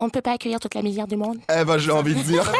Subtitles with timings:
[0.00, 1.36] On ne peut pas accueillir toute la misère du monde.
[1.54, 2.42] Eh ben, j'ai envie de dire.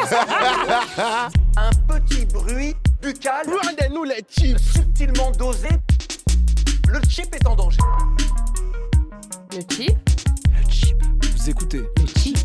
[1.57, 4.59] Un petit bruit buccal Rendez-nous les chips.
[4.59, 5.69] subtilement dosé.
[6.87, 7.79] Le chip est en danger.
[9.53, 9.97] Le chip?
[10.47, 10.97] Le chip.
[11.35, 12.37] Vous écoutez Le chip.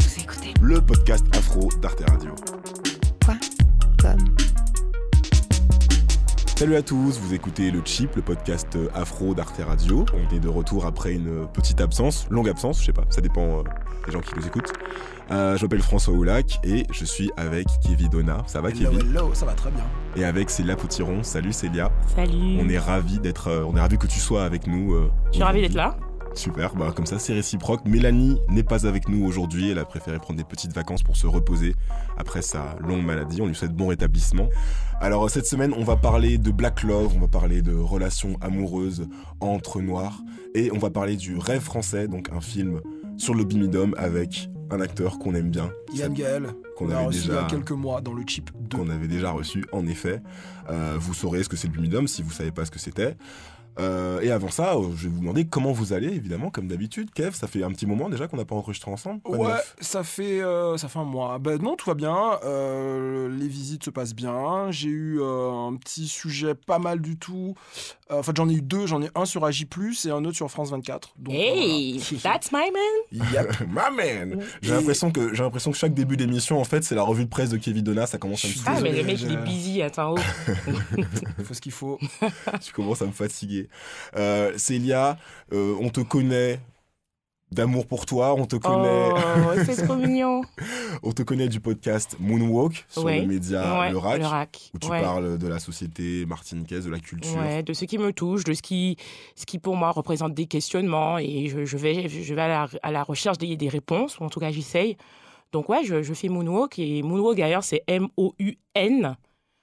[0.00, 0.54] Vous écoutez.
[0.62, 2.34] le podcast afro d'Arte Radio.
[3.24, 3.34] Quoi?
[4.00, 4.34] Comme?
[6.58, 10.04] Salut à tous, vous écoutez le Chip, le podcast afro d'Arte Radio.
[10.12, 13.60] On est de retour après une petite absence, longue absence, je sais pas, ça dépend
[13.60, 13.62] euh,
[14.06, 14.72] des gens qui nous écoutent.
[15.30, 18.42] Euh, je m'appelle François Oulac et je suis avec Kevin Donna.
[18.48, 18.98] Ça va Kevin?
[18.98, 19.84] hello, ça va très bien.
[20.16, 21.22] Et avec Célia Potiron.
[21.22, 21.92] Salut Célia.
[22.16, 22.58] Salut.
[22.60, 24.94] On est ravis d'être, euh, on est ravis que tu sois avec nous.
[24.94, 25.62] euh, Je suis aujourd'hui.
[25.62, 25.96] d'être là.
[26.34, 27.84] Super, bah comme ça c'est réciproque.
[27.84, 31.26] Mélanie n'est pas avec nous aujourd'hui, elle a préféré prendre des petites vacances pour se
[31.26, 31.74] reposer
[32.16, 33.40] après sa longue maladie.
[33.42, 34.48] On lui souhaite bon rétablissement.
[35.00, 39.08] Alors cette semaine on va parler de Black Love, on va parler de relations amoureuses
[39.40, 40.20] entre noirs
[40.54, 42.80] et on va parler du Rêve français, donc un film
[43.16, 47.24] sur le bimidum avec un acteur qu'on aime bien, Yann Gaël, qu'on avait reçu il
[47.24, 48.76] y déjà a quelques mois dans le chip 2.
[48.76, 50.20] qu'on avait déjà reçu, en effet.
[50.68, 53.16] Euh, vous saurez ce que c'est le bimidum si vous savez pas ce que c'était.
[53.78, 57.10] Euh, et avant ça, euh, je vais vous demander comment vous allez, évidemment, comme d'habitude.
[57.12, 59.20] Kev, ça fait un petit moment déjà qu'on n'a pas enregistré ensemble.
[59.26, 61.38] Ouais, ça fait, euh, ça fait un mois.
[61.38, 62.38] Ben non, tout va bien.
[62.44, 64.70] Euh, les visites se passent bien.
[64.70, 67.54] J'ai eu un petit sujet pas mal du tout.
[68.10, 68.86] Euh, en fait, j'en ai eu deux.
[68.86, 69.66] J'en ai un sur AJ+,
[70.04, 71.14] et un autre sur France 24.
[71.18, 73.28] Donc, Hey, that's my man.
[73.32, 73.60] Yep.
[73.68, 77.02] My man J'ai l'impression que, j'ai l'impression que chaque début d'émission, en fait, c'est la
[77.02, 78.06] revue de presse de Kevin Donna.
[78.06, 79.82] Ça commence à me Ah, mais le mec, il est busy.
[79.82, 80.52] Attends, oh.
[81.38, 81.98] Il faut ce qu'il faut.
[82.62, 83.68] Tu commences à me fatiguer.
[84.16, 85.18] Euh, Célia,
[85.52, 86.60] euh, on te connaît
[87.50, 90.42] d'amour pour toi, on te connaît, Oh, c'est trop mignon.
[91.02, 93.20] on te connaît du podcast Moonwalk sur Ouais.
[93.20, 94.20] le média ouais, Le Rack.
[94.20, 95.00] Le où tu ouais.
[95.00, 97.38] parles de la société martiniquaise, de la culture.
[97.64, 98.96] De ce qui me touche, de ce qui,
[99.34, 102.68] ce qui pour moi représente des questionnements et je, je vais, je vais à la,
[102.82, 104.96] à la recherche des, des réponses, ou en tout cas j'essaye.
[105.52, 109.16] Donc ouais, je, je fais Moonwalk et Moonwalk d'ailleurs c'est M-O-U-N,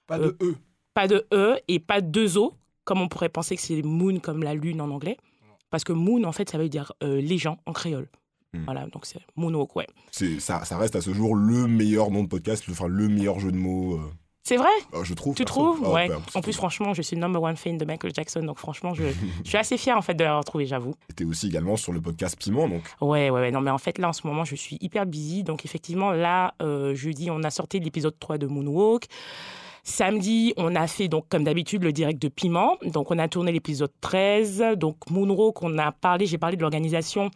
[0.08, 0.56] Pas de E.
[0.96, 2.54] pas de E et pas de deux O,
[2.84, 5.18] comme on pourrait penser que c'est Moon comme la lune en anglais.
[5.76, 8.08] Parce que Moon en fait ça veut dire euh, les gens en créole.
[8.54, 8.64] Hmm.
[8.64, 9.88] Voilà, donc c'est Moonwalk, ouais.
[10.40, 13.40] Ça, ça reste à ce jour le meilleur nom de podcast, le- enfin le meilleur
[13.42, 14.00] jeu de mots, euh,
[14.44, 14.70] C'est vrai?
[14.94, 15.36] Euh, je trouve.
[15.36, 15.82] Tu trouves?
[15.84, 16.08] Ah, Ouais.
[16.08, 19.04] bah, En plus, franchement, je suis number one fan de Michael Jackson, donc franchement, je,
[19.44, 20.94] je suis assez fière en fait de l'avoir trouvé, j'avoue.
[21.18, 23.52] T'es aussi également sur le podcast Piment, donc Ouais, ouais, ouais.
[23.52, 25.44] Non, mais en fait, là, en ce moment, je suis hyper busy.
[25.44, 29.08] Donc, effectivement, là, euh, jeudi, on a sorti l'épisode 3 de Moonwalk.
[29.88, 32.78] Samedi, on a fait, donc, comme d'habitude, le direct de Piment.
[32.84, 34.64] Donc, on a tourné l'épisode 13.
[34.78, 37.30] Donc, Moonwalk, on a parlé, j'ai parlé de l'organisation,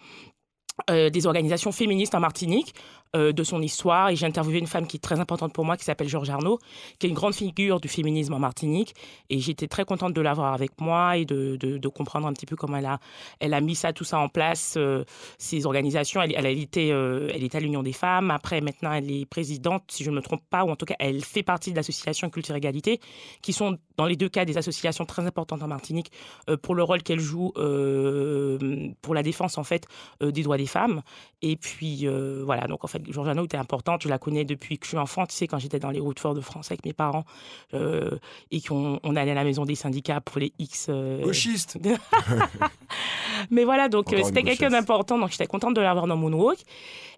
[0.90, 2.74] euh, des organisations féministes en Martinique,
[3.16, 4.10] euh, de son histoire.
[4.10, 6.60] Et j'ai interviewé une femme qui est très importante pour moi, qui s'appelle Georges Arnaud,
[7.00, 8.94] qui est une grande figure du féminisme en Martinique.
[9.30, 12.56] Et j'étais très contente de l'avoir avec moi et de, de, comprendre un petit peu
[12.56, 13.00] comment elle a,
[13.40, 15.04] elle a mis ça, tout ça en place, euh,
[15.38, 16.22] ces organisations.
[16.22, 18.32] Elle, elle, euh, elle était à l'Union des femmes.
[18.32, 20.96] Après, maintenant, elle est présidente, si je ne me trompe pas, ou en tout cas,
[21.00, 23.00] elle fait partie de l'association Culture Égalité,
[23.42, 26.12] qui sont dans les deux cas des associations très importantes en Martinique
[26.50, 28.58] euh, pour le rôle qu'elle joue euh,
[29.02, 29.88] pour la défense, en fait,
[30.24, 31.02] euh, des droits des femmes.
[31.42, 34.04] Et puis, euh, voilà, donc en fait, Georges Arnaud était importante.
[34.04, 36.20] Je la connais depuis que je suis enfant, tu sais, quand j'étais dans les routes
[36.20, 37.26] fortes de France avec mes parents
[37.74, 38.18] euh,
[38.52, 40.88] et qu'on on allait à la maison des syndicats pour les X.
[40.90, 41.78] euh, Gauchiste.
[43.52, 46.60] mais voilà, donc euh, c'était quelqu'un d'important, donc j'étais contente de l'avoir dans Moonwalk.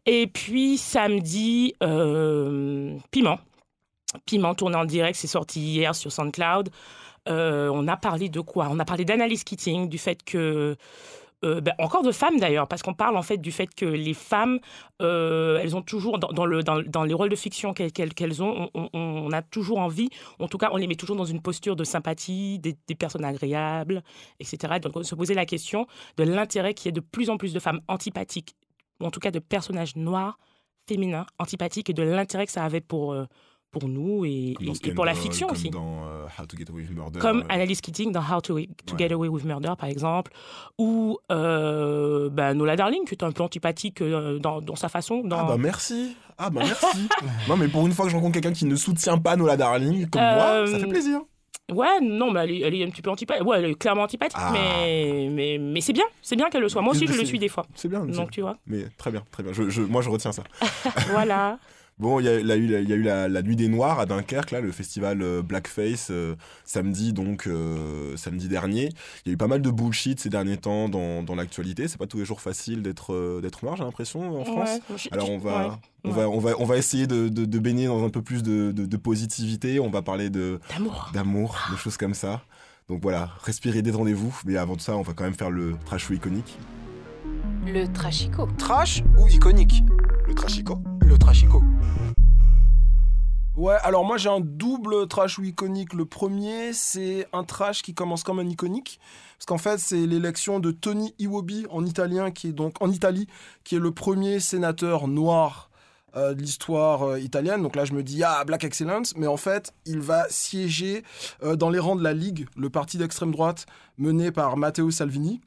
[0.05, 3.39] Et puis samedi, euh, Piment.
[4.25, 6.69] Piment tourné en direct, c'est sorti hier sur SoundCloud.
[7.29, 8.67] Euh, on a parlé de quoi?
[8.71, 10.75] On a parlé d'analyse Keating, du fait que
[11.43, 14.13] euh, ben, encore de femmes d'ailleurs, parce qu'on parle en fait du fait que les
[14.13, 14.59] femmes,
[15.01, 19.31] euh, elles ont toujours, dans, le, dans, les rôles de fiction qu'elles qu'elles ont, on,
[19.31, 20.09] a toujours envie,
[20.39, 23.25] en tout cas on les met toujours dans une posture de sympathie, des, des personnes
[23.25, 24.03] agréables,
[24.39, 24.79] etc.
[24.79, 25.87] Donc on se posait la question
[26.17, 28.55] de l'intérêt qu'il y ait de plus en plus de femmes antipathiques,
[28.99, 30.37] ou en tout cas de personnages noirs,
[30.87, 33.25] féminins, antipathiques, et de l'intérêt que ça avait pour, euh,
[33.71, 35.69] pour nous et, et- et pour la fiction comme aussi.
[35.69, 37.19] dans euh, How to Get Away with Murder.
[37.19, 38.67] Comme euh, Annalise Keating dans How to, to Ouais.
[38.97, 40.31] Get Away with Murder, par exemple,
[40.77, 45.21] ou euh, bah, Nola Darling, qui est un peu antipathique euh, dans, dans sa façon.
[45.23, 45.37] Dans...
[45.39, 47.07] Ah bah merci Ah bah merci
[47.49, 50.09] Non mais pour une fois que je rencontre quelqu'un qui ne soutient pas Nola Darling,
[50.09, 51.21] comme moi, ça Euh, fait plaisir
[51.71, 53.45] Ouais, non, mais elle est, elle est un petit peu antipathique.
[53.47, 54.51] Ouais, elle est clairement antipathique, Ah.
[54.51, 56.81] mais, mais, mais c'est bien, c'est bien qu'elle le soit.
[56.81, 57.65] Moi aussi, je le suis des fois.
[57.75, 59.53] C'est bien, Donc, tu vois, mais très bien, très bien.
[59.53, 60.43] Je, je- moi je retiens ça.
[61.11, 61.57] voilà.
[62.01, 63.99] Bon, il y a, y eu, il y a eu la, la Nuit des Noirs
[63.99, 68.89] à Dunkerque, là, le festival euh, Blackface, euh, samedi donc, euh, samedi dernier.
[69.23, 71.87] Il y a eu pas mal de bullshit ces derniers temps dans, dans l'actualité.
[71.87, 74.79] C'est pas tous les jours facile d'être euh, d'être noir, j'ai l'impression, en France.
[74.89, 75.73] Ouais, Alors on va, ouais,
[76.05, 76.15] on ouais.
[76.15, 78.97] va, on va, on va essayer de, de, de baigner dans un peu plus de,
[78.97, 79.79] positivité.
[79.79, 80.59] On va parler de
[81.13, 81.55] D'amour.
[81.71, 82.41] de choses comme ça.
[82.89, 84.41] Donc voilà, respirez, détendez-vous.
[84.45, 86.57] Mais avant de ça, on va quand même faire le trash show iconique.
[87.65, 88.47] Le Trashico.
[88.57, 89.83] Trash ou iconique?
[90.27, 91.61] Le trashico Le trashico.
[93.55, 95.93] Ouais, alors moi j'ai un double trash ou iconique.
[95.93, 98.99] Le premier, c'est un trash qui commence comme un iconique.
[99.37, 103.27] Parce qu'en fait, c'est l'élection de Tony Iwobi en italien, qui est donc en Italie,
[103.63, 105.69] qui est le premier sénateur noir
[106.15, 107.61] euh, de l'histoire euh, italienne.
[107.61, 109.15] Donc là, je me dis, ah, Black Excellence.
[109.15, 111.03] Mais en fait, il va siéger
[111.41, 113.65] euh, dans les rangs de la Ligue, le parti d'extrême droite
[113.97, 115.41] mené par Matteo Salvini.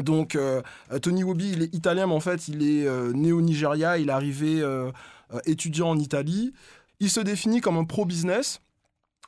[0.00, 0.62] Donc, euh,
[1.00, 3.98] Tony Iwobi, il est italien, mais en fait, il est euh, né au Nigeria.
[3.98, 4.90] Il est arrivé euh,
[5.32, 6.52] euh, étudiant en Italie.
[7.00, 8.60] Il se définit comme un pro-business.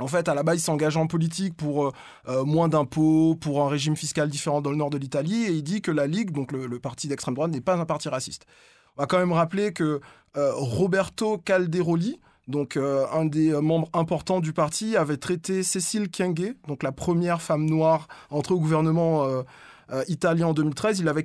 [0.00, 1.92] En fait, à la base, il s'engage en politique pour euh,
[2.28, 5.64] euh, moins d'impôts, pour un régime fiscal différent dans le nord de l'Italie, et il
[5.64, 8.46] dit que la Ligue, donc le, parti d'extrême droite, n'est pas un parti raciste.
[8.96, 10.00] On va quand même rappeler que
[10.36, 16.08] euh, Roberto Calderoli, donc euh, un des euh, membres importants du parti, avait traité Cécile
[16.10, 19.42] Kyenge, donc la première femme noire entrée au gouvernement euh,
[19.92, 21.22] euh, italien en 2013, il l'avait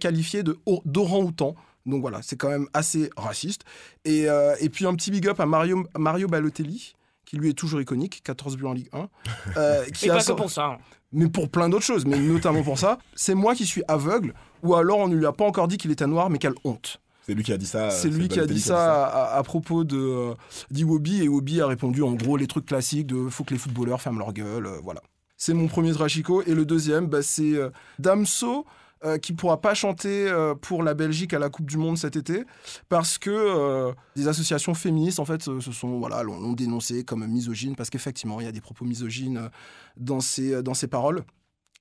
[0.65, 1.55] o- d'orang-outan.
[1.85, 3.63] Donc voilà, c'est quand même assez raciste.
[4.05, 6.93] Et, euh, et puis un petit big up à Mario, Mario Balotelli,
[7.25, 9.09] qui lui est toujours iconique, 14 buts en Ligue 1.
[9.57, 10.65] euh, qui Et a pas que pour ça.
[10.65, 10.77] hein.
[11.11, 12.99] mais pour plein d'autres choses, mais notamment pour ça.
[13.15, 14.33] C'est moi qui suis aveugle,
[14.63, 16.99] ou alors on ne lui a pas encore dit qu'il était noir, mais quelle honte.
[17.25, 17.89] C'est lui qui a dit ça.
[17.89, 20.33] c'est lui qui a Balotelli dit ça à, à propos de euh,
[20.71, 24.01] d'Iwobi, et Iwobi a répondu en gros les trucs classiques de faut que les footballeurs
[24.01, 25.01] ferment leur gueule, euh, voilà.
[25.45, 27.69] C'est mon premier Trachico, et le deuxième, bah, c'est euh,
[27.99, 28.65] Damso,
[29.03, 32.15] euh, qui pourra pas chanter euh, pour la Belgique à la Coupe du Monde cet
[32.15, 32.45] été,
[32.87, 37.75] parce que euh, des associations féministes, en fait, se, sont, voilà, l'ont dénoncé comme misogyne,
[37.75, 39.49] parce qu'effectivement, il y a des propos misogynes
[39.97, 41.25] dans ses, dans paroles.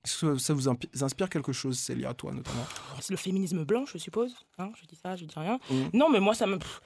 [0.03, 2.65] Est-ce que ça vous inspire quelque chose, Célia, toi notamment?
[2.99, 4.35] C'est le féminisme blanc, je suppose.
[4.57, 5.57] Hein, je dis ça, je dis rien.
[5.71, 5.91] Mhm.
[5.93, 6.57] Non, mais moi, ça me.
[6.57, 6.81] pff,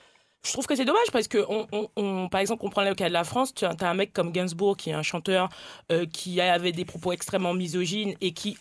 [0.48, 2.96] Je trouve que c'est dommage parce que, on, on- on- par exemple, on prend le
[2.96, 5.50] cas de la France, tu as, un mec comme Gainsbourg qui est un chanteur
[5.92, 8.58] euh, qui avait des propos extrêmement misogynes et qui,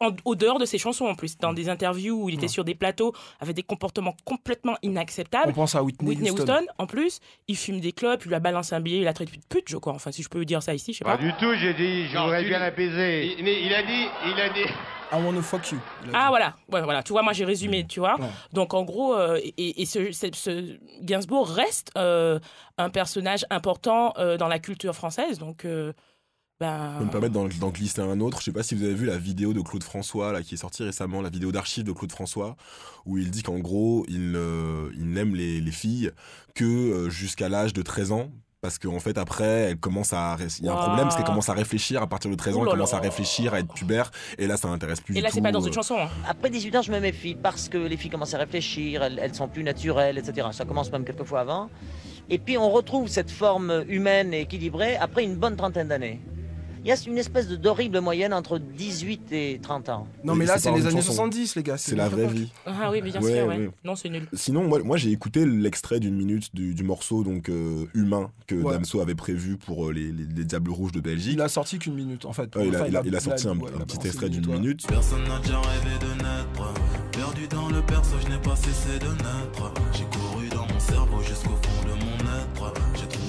[0.00, 2.48] en, au dehors de ses chansons en plus, dans des interviews où il était Ouais.
[2.48, 5.50] sur des plateaux, avait des comportements complètement inacceptables.
[5.50, 6.42] On pense à Whitney, Whitney Houston.
[6.52, 9.12] Houston, en plus, il fume des clopes, il lui a balancé un billet, il a
[9.12, 9.92] traité de pute, je crois.
[9.94, 11.22] Enfin, si je peux dire ça ici, je sais Pas pas.
[11.22, 13.36] du tout, j'ai dit, je Non, voudrais tu bien l'apaiser.
[13.42, 14.70] Mais il a dit, il a dit.
[15.16, 15.78] I wanna fuck you.
[16.12, 17.02] Ah voilà, ouais, voilà.
[17.02, 18.18] Tu vois, moi j'ai résumé, tu vois.
[18.20, 18.26] Ouais.
[18.52, 22.38] Donc en gros, euh, et, et ce, ce- ce Gainsbourg reste euh,
[22.78, 25.38] un personnage important euh, dans la culture française.
[25.38, 25.64] Donc,
[26.60, 28.38] ben, Je peux me permettre d'en glisser un autre.
[28.40, 30.58] Je sais pas si vous avez vu la vidéo de Claude François là, qui est
[30.58, 32.56] sortie récemment, la vidéo d'archives de Claude François,
[33.06, 34.36] où il dit qu'en gros, il,
[34.96, 36.10] il n'aime les, les filles
[36.54, 38.30] que jusqu'à l'âge de 13 ans.
[38.64, 40.38] Parce qu'en fait, après, elle commence à.
[40.58, 42.64] Il y a un problème, parce qu'elle commence à réfléchir à partir de 13 ans,
[42.64, 45.28] elle commence à réfléchir, à être pubère, et là, ça n'intéresse plus et du là
[45.30, 45.96] c'est pas dans euh, une chanson.
[46.00, 46.08] hein.
[46.26, 49.34] Après 18 ans, je me méfie parce que les filles commencent à réfléchir, elles, elles
[49.34, 50.48] sont plus naturelles, etc.
[50.52, 51.68] Ça commence même quelques fois avant.
[52.30, 56.22] Et puis on retrouve cette forme humaine et équilibrée après une bonne trentaine d'années.
[56.84, 60.06] Il y a une espèce de- d'horrible moyenne entre 18 et 30 ans.
[60.22, 61.12] Non, mais là, c'est les années chanson.
[61.12, 61.78] 70, les gars.
[61.78, 62.52] C'est la vraie vie.
[62.66, 63.56] Ah oui, bien Ouais, sûr, ouais.
[63.56, 63.70] ouais.
[63.84, 64.28] Non, c'est nul.
[64.34, 68.54] Sinon, moi, moi j'ai écouté l'extrait d'une minute du, du morceau donc euh, humain que
[68.56, 68.72] Ouais.
[68.74, 71.32] Damso avait prévu pour euh, les, les, les Diables Rouges de Belgique.
[71.34, 72.54] Il a sorti qu'une minute, en fait.
[72.54, 74.52] Ouais, il, a, Enfin, il a- il a sorti un, un petit extrait une d'une
[74.52, 74.86] minute.
[74.86, 76.74] Personne n'a déjà rêvé de naître.
[77.12, 79.72] Perdu dans le berceau, je n'ai pas cessé de naître.
[79.92, 82.74] J'ai couru dans mon cerveau jusqu'au fond de mon être.
[82.94, 83.23] J'ai trouvé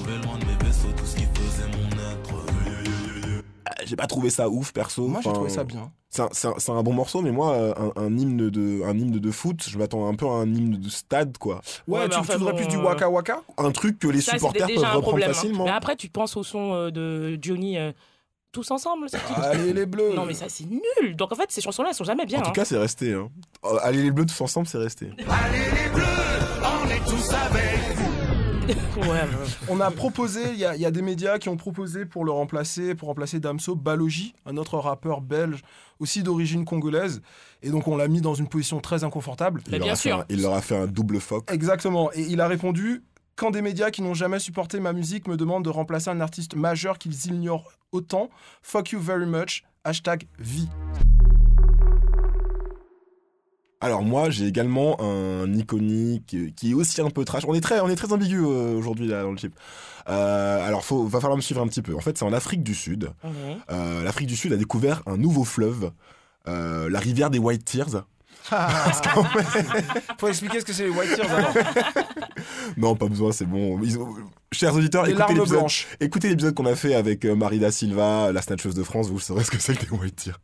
[3.84, 5.06] J'ai pas trouvé ça ouf perso.
[5.08, 5.90] Moi, j'ai trouvé ça bien.
[6.08, 8.82] C'est un, c'est un- c'est un bon morceau, mais moi, euh, un, un hymne de,
[8.84, 11.60] un hymne de foot, je m'attends un peu à un hymne de stade, quoi.
[11.86, 13.42] Ouais, Ouais, tu, mais enfin, tu voudrais bon, plus du euh, Waka Waka?
[13.58, 15.30] Un truc que les Ça, supporters peuvent reprendre problème.
[15.30, 15.34] hein.
[15.34, 15.64] facilement.
[15.64, 17.92] Mais après, tu penses au son euh, de Johnny euh,
[18.52, 19.10] tous ensemble.
[19.10, 21.16] c'est- Allez, les bleus Non, mais ça, c'est nul.
[21.16, 22.38] Donc en fait, ces chansons-là, elles sont jamais bien.
[22.38, 22.52] en tout hein.
[22.54, 23.12] cas, c'est resté.
[23.12, 23.28] Hein.
[23.66, 25.06] Euh, Allez les bleus tous ensemble, c'est resté.
[25.06, 26.02] Ouais, ouais.
[26.62, 27.34] On a proposé,
[27.90, 27.95] il
[30.58, 33.38] y, a- il y a des médias qui ont proposé pour le remplacer, pour remplacer
[33.40, 35.62] Damso, Balogi, un autre rappeur belge,
[35.98, 37.22] aussi d'origine congolaise.
[37.62, 39.62] Et donc on l'a mis dans une position très inconfortable.
[39.70, 40.18] Mais il, bien leur a fait sûr.
[40.18, 41.50] un- il leur a fait un double fuck.
[41.52, 42.10] Exactement.
[42.14, 43.02] Et il a répondu
[43.36, 46.54] quand des médias qui n'ont jamais supporté ma musique me demandent de remplacer un artiste
[46.56, 48.30] majeur qu'ils ignorent autant,
[48.62, 49.62] fuck you very much.
[49.84, 50.68] Hashtag vie.
[53.80, 57.44] Alors moi, j'ai également un iconique euh, qui est aussi un peu trash.
[57.46, 59.54] On est très, on est très ambigu euh, aujourd'hui là dans le chip.
[60.08, 61.94] Euh, alors, faut, va falloir me suivre un petit peu.
[61.94, 63.10] En fait, c'est en Afrique du Sud.
[63.24, 63.30] Mhm.
[63.70, 65.90] Euh, L'Afrique du Sud a découvert un nouveau fleuve,
[66.48, 68.04] euh, la rivière des White Tears.
[70.18, 71.52] Faut expliquer ce que c'est les White Tears alors.
[72.76, 73.80] Non, pas besoin, c'est bon.
[73.82, 74.14] Ils ont-
[74.52, 75.12] Chers auditeurs, Les
[76.00, 79.44] écoutez l'épisode qu'on a fait avec euh, Marida Silva, la snatcheuse de France, vous saurez
[79.44, 80.38] ce que c'est que des White Tears.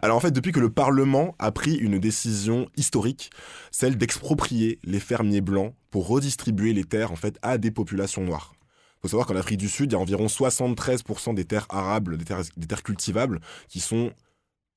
[0.00, 3.30] Alors en fait, depuis que le Parlement a pris une décision historique,
[3.70, 8.54] celle d'exproprier les fermiers blancs pour redistribuer les terres en fait à des populations noires.
[9.02, 12.24] faut savoir qu'en Afrique du Sud, il y a environ 73% des terres arables, des
[12.24, 14.12] terres, des terres cultivables, qui sont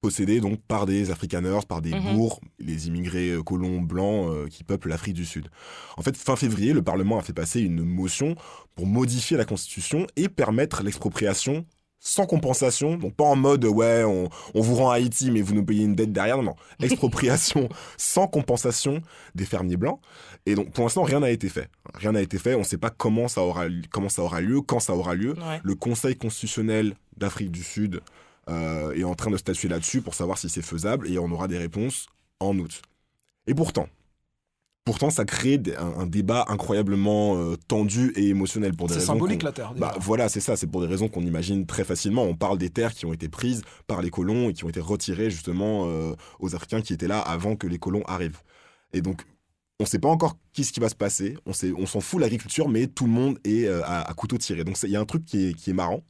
[0.02, 2.14] possédés donc par des Afrikaners, par des Mhm.
[2.16, 5.50] bourgs, les immigrés euh, colons blancs euh, qui peuplent l'Afrique du Sud.
[5.98, 8.36] En fait, fin février, le Parlement a fait passer une motion
[8.76, 11.66] pour modifier la Constitution et permettre l'expropriation
[12.02, 15.66] sans compensation, donc pas en mode ouais on, on vous rend Haïti mais vous nous
[15.66, 19.02] payez une dette derrière, non, non, expropriation sans compensation
[19.36, 20.00] des fermiers blancs.
[20.46, 22.78] Et donc pour l'instant rien n'a été fait, rien n'a été fait, on ne sait
[22.78, 25.34] pas comment ça aura comment ça aura lieu, quand ça aura lieu.
[25.34, 25.60] Ouais.
[25.62, 28.00] Le Conseil constitutionnel d'Afrique du Sud
[28.50, 31.48] euh, est en train de statuer là-dessus pour savoir si c'est faisable et on aura
[31.48, 32.08] des réponses
[32.40, 32.82] en août.
[33.48, 33.88] Et pourtant,
[34.86, 39.44] pourtant ça crée un, un débat incroyablement euh, tendu et émotionnel pour des C'est symbolique
[39.44, 39.74] la Terre.
[39.76, 42.24] bah voilà, c'est ça, c'est pour des raisons qu'on imagine très facilement.
[42.24, 44.80] On parle des terres qui ont été prises par les colons et qui ont été
[44.80, 48.40] retirées justement euh, aux Africains qui étaient là avant que les colons arrivent.
[48.94, 49.22] Et donc,
[49.80, 51.38] on ne sait pas encore qu'est-ce qui va se passer.
[51.46, 54.14] On sait- on s'en fout de l'agriculture, mais tout le monde est euh, à, à
[54.14, 54.64] couteau tiré.
[54.64, 56.04] Donc il y a un truc qui est, qui est marrant,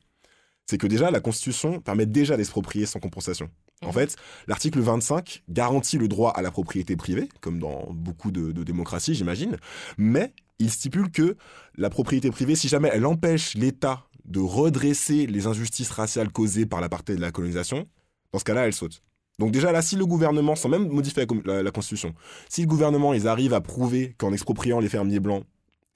[0.70, 3.50] c'est que déjà la Constitution permet déjà d'exproprier sans compensation.
[3.82, 3.94] En Mhm.
[3.94, 4.16] fait,
[4.48, 9.16] l'article 25 garantit le droit à la propriété privée, comme dans beaucoup de, de démocraties,
[9.16, 9.58] j'imagine,
[9.98, 11.38] mais il stipule que
[11.76, 16.82] la propriété privée, si jamais elle empêche l'État de redresser les injustices raciales causées par
[16.82, 17.88] l'apartheid de la colonisation,
[18.32, 19.02] dans ce cas-là, elle saute.
[19.40, 22.14] Donc déjà là, si le gouvernement, sans même modifier la- la Constitution,
[22.48, 25.46] si le gouvernement, ils arrivent à prouver qu'en expropriant les fermiers blancs,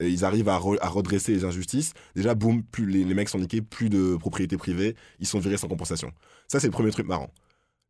[0.00, 3.28] et ils arrivent à, re- à redresser les injustices, déjà, boum, plus les, les mecs
[3.28, 6.10] sont niqués, plus de propriété privée, ils sont virés sans compensation.
[6.48, 7.30] Ça, c'est le premier truc marrant.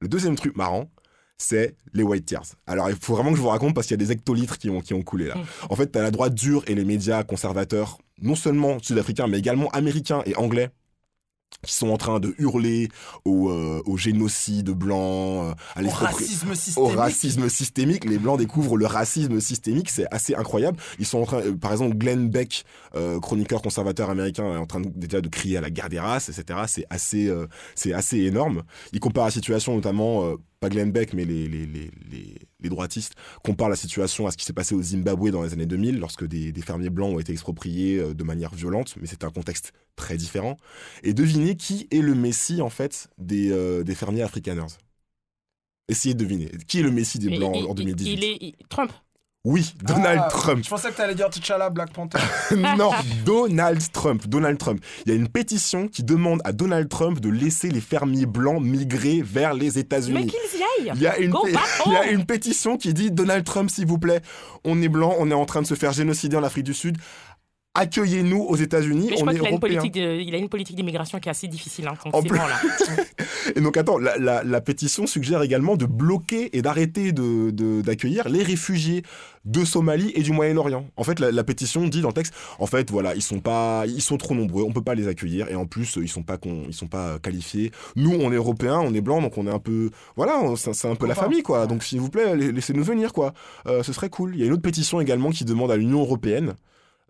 [0.01, 0.91] Le deuxième truc marrant,
[1.39, 2.45] c'est les white tears.
[2.67, 4.71] Alors, il faut vraiment que je vous raconte parce qu'il y a des hectolitres qui
[4.71, 5.35] ont, qui ont coulé là.
[5.71, 9.69] En fait, t'as la droite dure et les médias conservateurs, non seulement sud-africains, mais également
[9.71, 10.71] américains et anglais,
[11.63, 12.89] qui sont en train de hurler
[13.25, 16.97] au, euh, au génocide blanc, euh, à Au racisme au systémique.
[16.97, 18.05] racisme systémique.
[18.05, 20.77] Les Blancs découvrent le racisme systémique, c'est assez incroyable.
[20.99, 22.65] Ils sont en train, euh, par exemple, Glenn Beck,
[23.23, 26.29] chroniqueur conservateur américain, est en train de- déjà de crier à la guerre des races,
[26.29, 26.61] etc.
[26.69, 27.33] C'est assez,
[27.75, 28.63] c'est assez énorme.
[28.93, 30.23] Il compare la situation notamment,
[30.65, 31.91] pas Glenn Beck, mais les, les, les,
[32.61, 35.67] les, droitistes, comparent la situation à ce qui s'est passé au Zimbabwe dans les années
[35.67, 39.27] 2000, lorsque des, des fermiers blancs ont été expropriés euh, de manière violente, mais c'était
[39.27, 40.57] un contexte très différent.
[41.03, 44.73] Et devinez qui est le messie, en fait, des, euh, des fermiers afrikaners.
[45.89, 46.51] Essayez de deviner.
[46.67, 48.91] Qui est le messie des Blancs il- en 2018 Il est il- Trump.
[49.47, 50.65] Oui, Donald Ah, Trump.
[50.65, 52.17] Je pensais que t'allais dire T'Challa, Black Panther.
[52.57, 52.91] non,
[53.27, 54.27] Donald Trump.
[54.27, 54.83] Donald Trump.
[55.05, 58.63] Il y a une pétition qui demande à Donald Trump de laisser les fermiers blancs
[58.63, 60.27] migrer vers les Mais États-Unis.
[60.29, 60.93] qu'ils y aillent.
[60.97, 62.09] Il y, a une Go pé- back il y a home.
[62.11, 64.23] une pétition qui dit Donald Trump, s'il vous plaît,
[64.65, 66.97] on est blanc, on est en train de se faire génocider en Afrique du Sud.
[67.77, 69.79] Accueillez-nous aux États-Unis, Mais je on crois est qu'il a une européens.
[69.81, 71.89] politique, de- il a une politique d'immigration qui est assez difficile.
[71.89, 72.61] Hein, En plus- bon, là.
[73.57, 77.83] Et donc attends, la, la- la pétition suggère également de bloquer et d'arrêter de- de-
[77.83, 79.03] d'accueillir les réfugiés
[79.45, 80.87] de Somalie et du Moyen-Orient.
[80.97, 83.85] En fait, la, la pétition dit dans le texte, en fait, voilà, ils sont pas,
[83.87, 86.37] ils sont trop nombreux, on peut pas les accueillir et en plus ils sont pas,
[86.39, 87.73] con- ils sont pas qualifiés.
[87.97, 90.73] Nous, on est européens, on est blancs, donc on est un peu, voilà, on- c'est
[90.75, 91.67] c'est un peu la famille quoi.
[91.67, 93.35] Donc s'il vous plaît, la- laissez-nous venir quoi.
[93.67, 94.31] Euh, ce serait cool.
[94.35, 96.55] Il y a une autre pétition également qui demande à l'Union européenne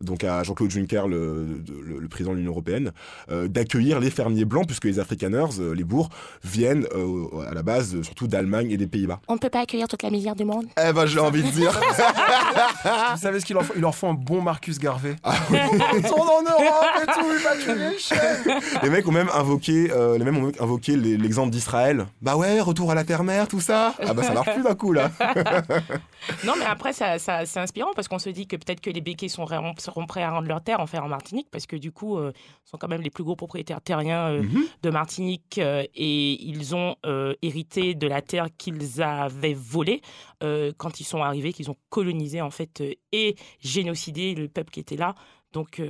[0.01, 2.93] donc à Jean-Claude Juncker, le, le- le président de l'Union européenne,
[3.31, 6.11] euh, d'accueillir les fermiers blancs, puisque les Afrikaners, euh, les bourgs,
[6.43, 9.21] viennent euh, à la base euh, surtout d'Allemagne et des Pays-Bas.
[9.29, 10.67] On ne peut pas accueillir toute la misère du monde?
[10.85, 11.71] Eh ben, j'ai envie de dire.
[13.15, 13.73] Vous savez ce qu'il leur faut?
[13.77, 15.17] Il leur faut un bon Marcus Garvey.
[15.23, 18.17] Ah Retourne en Europe et tout, repatriation.
[18.83, 22.07] les mecs ont même invoqué, euh, les mêmes ont invoqué les- l'exemple d'Israël.
[22.21, 23.95] Bah ouais, retour à la terre-mère, tout ça.
[24.07, 25.11] Ah bah ça marche plus d'un coup là.
[26.47, 29.03] Non, mais après, ça, ça- c'est inspirant parce qu'on se dit que peut-être que les
[29.03, 31.77] béquets sont, ré- seront prêts à rendre leur terre en faire en Martinique parce que
[31.77, 32.33] du coup, euh,
[32.65, 34.65] ils sont quand même les plus gros propriétaires terriens euh, Mhm.
[34.83, 40.01] de Martinique euh, et ils ont euh, hérité de la terre qu'ils avaient volée
[40.77, 44.97] quand ils sont arrivés, qu'ils ont colonisé en fait et génocidé le peuple qui était
[44.97, 45.15] là.
[45.53, 45.81] Donc,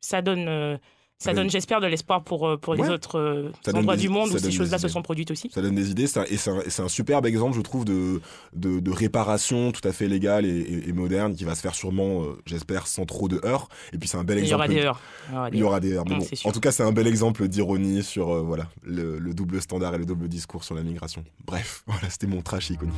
[0.00, 0.78] ça donne.
[1.22, 4.30] Ça donne, j'espère, de l'espoir pour, euh, pour les autres euh, endroits des- du monde
[4.30, 5.50] où ces choses-là se sont produites aussi.
[5.54, 8.20] Ça donne des idées, ça- et c'est un, superbe exemple, je trouve, de,
[8.54, 11.74] de, de réparation tout à fait légale et, et- et moderne qui va se faire
[11.74, 13.68] sûrement, euh, j'espère, sans trop de heurts.
[13.92, 14.64] Et puis c'est un bel Il y exemple.
[14.64, 15.00] aura des heures.
[15.30, 16.04] Il y aura des Il y aura des heurts.
[16.04, 19.60] bon, en tout cas, c'est un bel exemple d'ironie sur euh, voilà, le, le double
[19.60, 21.24] standard et le double discours sur la migration.
[21.46, 22.94] Bref, voilà, c'était mon trash iconique.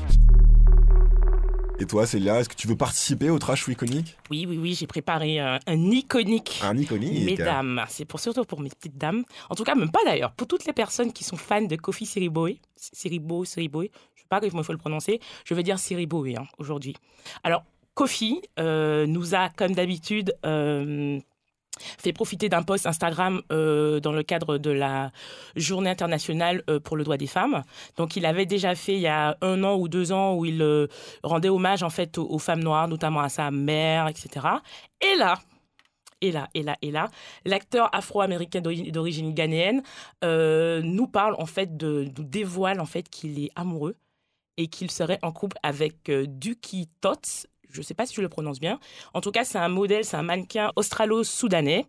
[1.85, 4.17] Et toi, Célia, est-ce que tu veux participer au trash iconique?
[4.31, 6.63] Oui, oui, oui, j'ai préparé un, un iconique.
[6.65, 9.23] Un iconique Mesdames, c'est pour surtout pour mes petites dames.
[9.51, 10.33] En tout cas, même pas d'ailleurs.
[10.33, 14.41] Pour toutes les personnes qui sont fans de Kofi Siriboe, Siribo, Siriboe, je sais pas
[14.41, 15.21] comment il faut le prononcer.
[15.45, 16.97] Je veux dire Siriboe hein, aujourd'hui.
[17.43, 21.21] Alors, Kofi euh, nous a, comme d'habitude, euh,
[21.99, 25.11] fait profiter d'un post Instagram euh, dans le cadre de la
[25.57, 27.63] Journée internationale euh, pour le droit des femmes.
[27.97, 30.63] Donc, il avait déjà fait il y a un an ou deux ans où il
[30.63, 30.87] euh,
[31.23, 34.47] rendait hommage en fait aux, femmes noires, notamment à sa mère, etc.
[35.01, 35.39] Et là,
[36.21, 37.09] et là, et là, et là.
[37.45, 39.83] L'acteur afro-américain d'ori- d'origine ghanéenne
[40.23, 43.97] nous parle en fait de, nous dévoile en fait qu'il est amoureux
[44.57, 47.47] et qu'il serait en couple avec Duki Tots.
[47.75, 48.79] Je ne sais pas si je le prononce bien.
[49.13, 51.87] En tout cas, c'est un modèle, c'est un mannequin australo-soudanais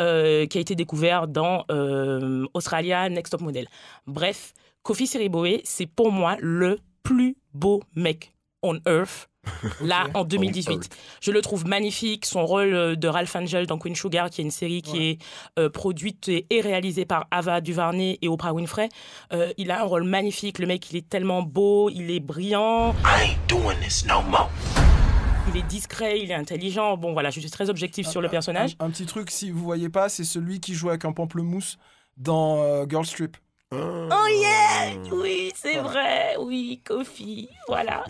[0.00, 3.68] euh, qui a été découvert dans euh, Australia Next Top Model.
[4.06, 8.32] Bref, Kofi Siriboe, c'est pour moi le plus beau mec
[8.62, 9.28] on earth.
[9.80, 10.90] Là, en 2018.
[11.22, 12.26] Je le trouve magnifique.
[12.26, 15.18] Son rôle euh, de Ralph Angel dans Queen Sugar, qui est une série qui est
[15.58, 18.88] euh, produite et, et réalisée par Ava DuVernay et Oprah Winfrey.
[19.32, 20.58] Euh, il a un rôle magnifique.
[20.58, 22.94] Le mec, il est tellement beau, il est brillant.
[25.50, 26.96] Il est discret, il est intelligent.
[26.96, 28.76] Bon, voilà, je suis très objectif sur le personnage.
[28.80, 31.78] Un, un petit truc, si vous voyez pas, c'est celui qui joue avec un pamplemousse
[32.16, 33.36] dans euh, Girl Strip.
[33.72, 33.76] Oh
[34.30, 35.88] yeah Oui, c'est Voilà.
[35.88, 36.36] vrai.
[36.40, 37.48] Oui, Kofi.
[37.66, 38.04] Voilà.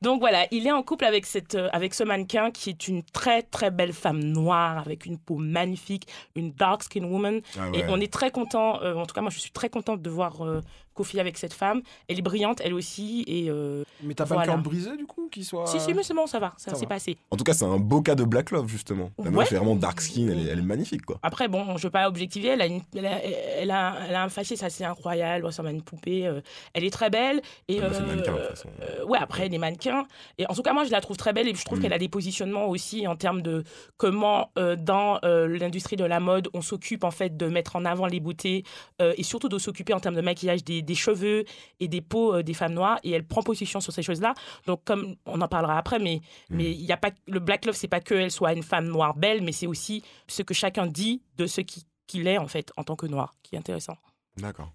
[0.00, 3.04] Donc voilà, il est en couple avec, cette, euh, avec ce mannequin qui est une
[3.04, 7.40] très très belle femme noire avec une peau magnifique, une dark skin woman.
[7.56, 10.02] Ah Et on est très content, euh, en tout cas moi je suis très contente
[10.02, 10.60] de voir euh,
[10.94, 11.82] Kofi avec cette femme.
[12.08, 13.24] Elle est brillante elle aussi.
[13.26, 15.66] Et euh, Mais t'as pas le cœur brisé du coup qu'il soit.
[15.66, 17.16] si, si, mais c'est bon, ça va, ça, ça s'est passé.
[17.30, 19.10] En tout cas, c'est un beau cas de Black Love, justement.
[19.18, 19.30] La Ouais.
[19.30, 21.18] meuf est vraiment dark skin, elle est, elle est magnifique, quoi.
[21.22, 24.22] Après, bon, je veux pas objectiver, elle a, une, elle a, elle a, elle a
[24.22, 26.26] un faciès assez incroyable, elle ressemble à une poupée.
[26.26, 26.40] euh,
[26.74, 27.40] elle est très belle.
[27.68, 28.68] Et, Ah, c'est euh, le mannequin, de toute façon.
[28.82, 30.06] Euh, ouais, après, les mannequins.
[30.38, 31.82] Et en tout cas, moi, je la trouve très belle et je trouve Mm.
[31.82, 33.64] qu'elle a des positionnements aussi en termes de
[33.96, 37.84] comment, euh, dans euh, l'industrie de la mode, on s'occupe en fait de mettre en
[37.84, 38.64] avant les beautés
[39.00, 41.44] euh, et surtout de s'occuper en termes de maquillage des, des cheveux
[41.80, 42.98] et des peaux euh, des femmes noires.
[43.04, 44.34] Et elle prend position sur ces choses-là.
[44.66, 46.20] Donc, comme on en parlera après, mais
[46.50, 46.56] Mm.
[46.56, 48.86] mais il y a pas le Black Love, c'est pas que elle soit une femme
[48.88, 52.48] noire belle, mais c'est aussi ce que chacun dit de ce qui- qu'il est en
[52.48, 53.96] fait en tant que noir, qui est intéressant.
[54.36, 54.70] D'accord.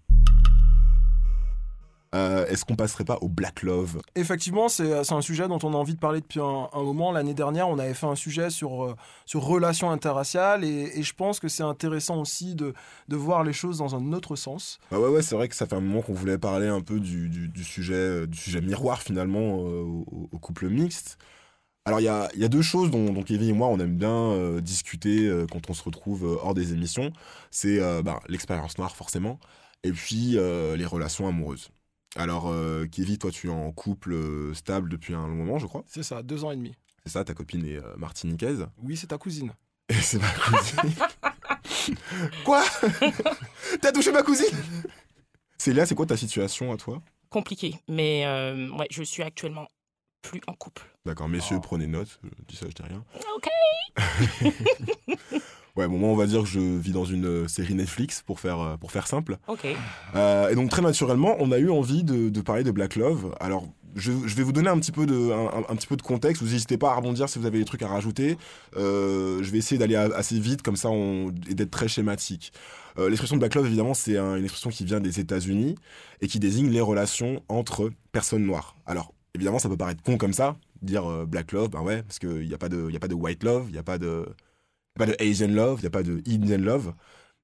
[2.15, 4.01] Euh, Est-ce qu'on passerait pas au Black Love?
[4.15, 7.11] Effectivement, c'est c'est un sujet dont on a envie de parler depuis un, un moment.
[7.11, 8.95] L'année dernière, on avait fait un sujet sur, euh,
[9.25, 12.73] sur relations interraciales et, et je pense que c'est intéressant aussi de,
[13.09, 14.79] de voir les choses dans un autre sens.
[14.89, 16.99] Bah ouais, ouais, c'est vrai que ça fait un moment qu'on voulait parler un peu
[16.99, 21.17] du, du- du sujet, euh, du sujet miroir finalement euh, au, au couple mixte.
[21.85, 23.95] Alors il y a, y a deux choses dont, dont Kevin et moi on aime
[23.97, 27.11] bien euh, discuter euh, quand on se retrouve euh, hors des émissions.
[27.51, 29.39] C'est euh, bah, l'expérience noire forcément,
[29.83, 31.69] et puis euh, les relations amoureuses.
[32.15, 35.67] Alors euh, Kevin, toi tu es en couple euh, stable depuis un long moment, je
[35.67, 35.83] crois.
[35.87, 36.73] C'est ça, deux ans et demi.
[37.05, 38.67] C'est ça, ta copine est euh, martiniquaise.
[38.77, 39.53] Oui, c'est ta cousine.
[39.89, 40.95] Et c'est ma cousine.
[42.43, 42.63] quoi?
[43.81, 44.45] T'as touché ma cousine?
[45.57, 47.01] Célia, c'est quoi ta situation à toi?
[47.29, 49.67] Compliqué, mais euh, ouais, je suis actuellement
[50.21, 50.83] plus en couple.
[51.05, 51.61] D'accord, messieurs, Oh.
[51.61, 52.19] prenez note.
[52.23, 53.03] Je dis ça, je dis rien.
[53.35, 53.47] Ok.
[55.77, 58.39] Ouais, bon, moi, on va dire que je vis dans une euh, série Netflix, pour
[58.39, 59.37] faire, euh, pour faire simple.
[59.47, 59.65] Ok.
[60.15, 63.35] Euh, et donc, très naturellement, on a eu envie de, de parler de Black Love.
[63.39, 65.31] Alors, je, je vais vous donner un petit, peu de,
[65.69, 66.41] un, petit peu de contexte.
[66.43, 68.37] Vous n'hésitez pas à rebondir si vous avez des trucs à rajouter.
[68.75, 72.53] Euh, je vais essayer d'aller assez vite, comme ça, on, et d'être très schématique.
[72.97, 75.75] Euh, L'expression Black Love, évidemment, c'est un- une expression qui vient des États-Unis
[76.21, 78.75] et qui désigne les relations entre personnes noires.
[78.87, 82.17] Alors, évidemment, ça peut paraître con comme ça, dire euh, Black Love, ben ouais, parce
[82.17, 83.83] qu'il n'y a, pas de- il y a pas de White Love, il n'y a
[83.83, 84.25] pas de,
[84.97, 86.93] pas de Asian Love, il n'y a pas de Indian Love.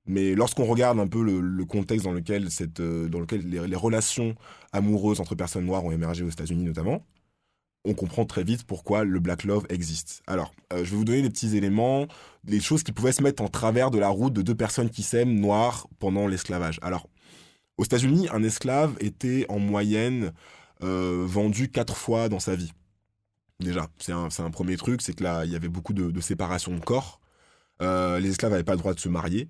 [0.06, 4.36] Mais lorsqu'on regarde un peu le, contexte dans lequel, cette, euh, dans lequel les, relations
[4.74, 7.06] amoureuses entre personnes noires ont émergé aux États-Unis notamment,
[7.86, 10.22] on comprend très vite pourquoi le Black Love existe.
[10.28, 12.08] Alors, euh, je vais vous donner des petits éléments,
[12.44, 15.04] des choses qui pouvaient se mettre en travers de la route de deux personnes qui
[15.04, 16.80] s'aiment noires pendant l'esclavage.
[16.82, 17.08] Alors,
[17.78, 20.34] aux États-Unis, un esclave était en moyenne
[20.82, 22.72] euh, vendu quatre fois dans sa vie.
[23.60, 26.76] Déjà, c'est un, un premier truc, c'est que là, il y avait beaucoup de séparation
[26.76, 27.22] de corps.
[27.84, 29.48] Euh, les esclaves n'avaient pas le droit de se marier.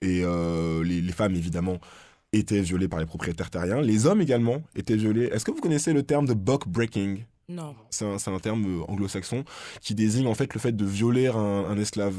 [0.00, 1.78] Et euh, les, les femmes, évidemment,
[2.32, 3.80] étaient violées par les propriétaires terriens.
[3.80, 5.24] Les hommes également étaient violés.
[5.32, 7.74] Est-ce que vous connaissez le terme de buck breaking Non.
[7.90, 9.44] c'est un, terme euh, anglo-saxon
[9.80, 12.16] qui désigne en fait le fait de violer un, un esclave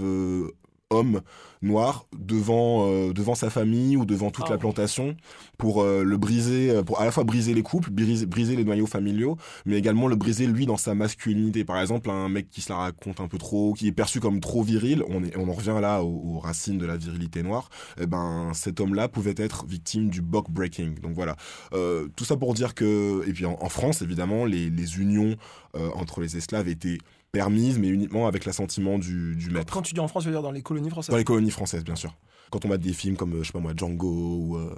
[0.92, 1.22] homme
[1.62, 4.52] noir devant, euh, devant sa famille ou devant toute Oh.
[4.52, 5.16] la plantation
[5.58, 8.64] pour euh, le briser, euh, pour à la fois briser les couples, briser, briser les
[8.64, 11.66] noyaux familiaux, mais également le briser lui dans sa masculinité.
[11.66, 14.40] Par exemple, un mec qui se la raconte un peu trop, qui est perçu comme
[14.40, 17.70] trop viril, on, est, on en revient là aux, aux racines de la virilité noire,
[18.00, 20.96] eh ben, cet homme-là pouvait être victime du buck breaking.
[21.02, 21.36] Donc voilà.
[21.74, 25.36] Euh, tout ça pour dire que, et puis en, en France évidemment, les, les unions
[25.76, 26.98] euh, entre les esclaves étaient
[27.32, 29.72] permises, mais uniquement avec l'assentiment du, du maître.
[29.72, 31.52] Quand tu dis en France, tu veux dire dans les colonies françaises Dans les colonies
[31.52, 32.16] françaises, bien sûr.
[32.50, 34.76] Quand on a des films comme, euh, je sais pas moi, Django ou euh,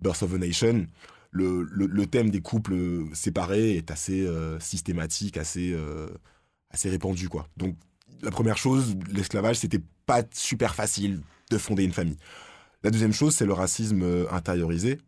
[0.00, 0.86] Birth of a Nation,
[1.30, 6.08] le, le, le thème des couples euh, séparés est assez euh, systématique, assez, euh,
[6.70, 7.46] assez répandu, quoi.
[7.56, 7.76] Donc,
[8.22, 12.18] la première chose, l'esclavage, c'était pas super facile de fonder une famille.
[12.82, 14.98] La deuxième chose, c'est le racisme intériorisé.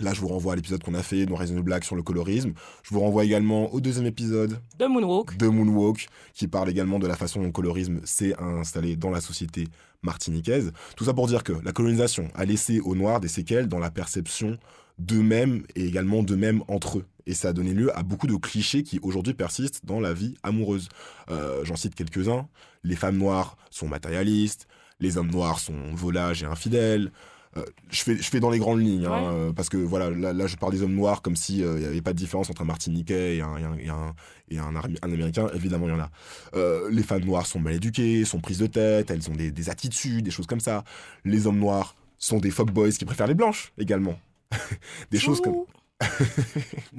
[0.00, 2.54] Là, je vous renvoie à l'épisode qu'on a fait, No Reason Black, sur le colorisme.
[2.82, 5.36] Je vous renvoie également au deuxième épisode De Moonwalk.
[5.36, 9.20] de Moonwalk, qui parle également de la façon dont le colorisme s'est installé dans la
[9.20, 9.68] société
[10.02, 10.72] martiniquaise.
[10.96, 13.90] Tout ça pour dire que la colonisation a laissé aux Noirs des séquelles dans la
[13.90, 14.56] perception
[14.98, 17.04] d'eux-mêmes et également d'eux-mêmes entre eux.
[17.26, 20.34] Et ça a donné lieu à beaucoup de clichés qui aujourd'hui persistent dans la vie
[20.42, 20.88] amoureuse.
[21.30, 22.48] Euh, J'en cite quelques-uns.
[22.82, 24.66] Les femmes noires sont matérialistes,
[25.00, 27.12] les hommes noirs sont volages et infidèles.
[27.58, 29.28] Euh, je, fais, je fais dans les grandes lignes, hein, Ouais.
[29.48, 32.00] euh, parce que voilà, là, là, je parle des hommes noirs comme s'il n'y avait
[32.00, 34.14] pas de différence entre un Martiniquais et un, et un, et un,
[34.48, 35.48] et un Armi- un Américain.
[35.54, 36.10] Évidemment, il y en a.
[36.54, 39.68] Euh, les femmes noires sont mal éduquées, sont prises de tête, elles ont des, des
[39.68, 40.82] attitudes, des choses comme ça.
[41.26, 44.18] Les hommes noirs sont des fuckboys qui préfèrent les blanches également.
[45.10, 45.64] des choses comme.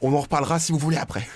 [0.00, 1.26] On en reparlera si vous voulez après.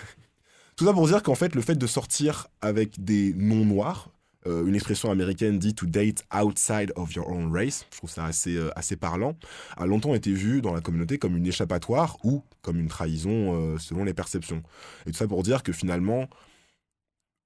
[0.76, 4.10] Tout ça pour dire qu'en fait, le fait de sortir avec des noms noirs,
[4.48, 8.24] euh, une expression américaine dit to date outside of your own race, je trouve ça
[8.24, 9.36] assez, euh, assez parlant,
[9.76, 13.78] a longtemps été vu dans la communauté comme une échappatoire ou comme une trahison euh,
[13.78, 14.62] selon les perceptions.
[15.06, 16.28] Et tout ça pour dire que finalement,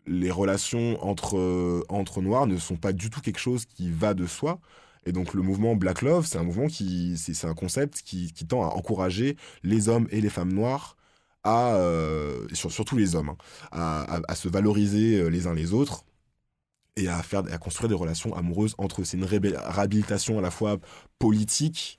[0.06, 4.26] les relations entre, entre noirs ne sont pas du tout quelque chose qui va de
[4.26, 4.60] soi.
[5.06, 8.62] Et donc le mouvement Black Love, c'est un mouvement qui, c'est un concept qui, tend
[8.62, 10.96] à encourager les hommes et les femmes noires
[11.44, 11.76] à,
[12.54, 13.36] surtout les hommes, hein,
[13.72, 16.04] à, à- se valoriser les uns les autres
[16.96, 19.05] et à faire, à construire des relations amoureuses entre eux.
[19.05, 20.78] C'est une réhabilitation à la fois
[21.18, 21.98] politique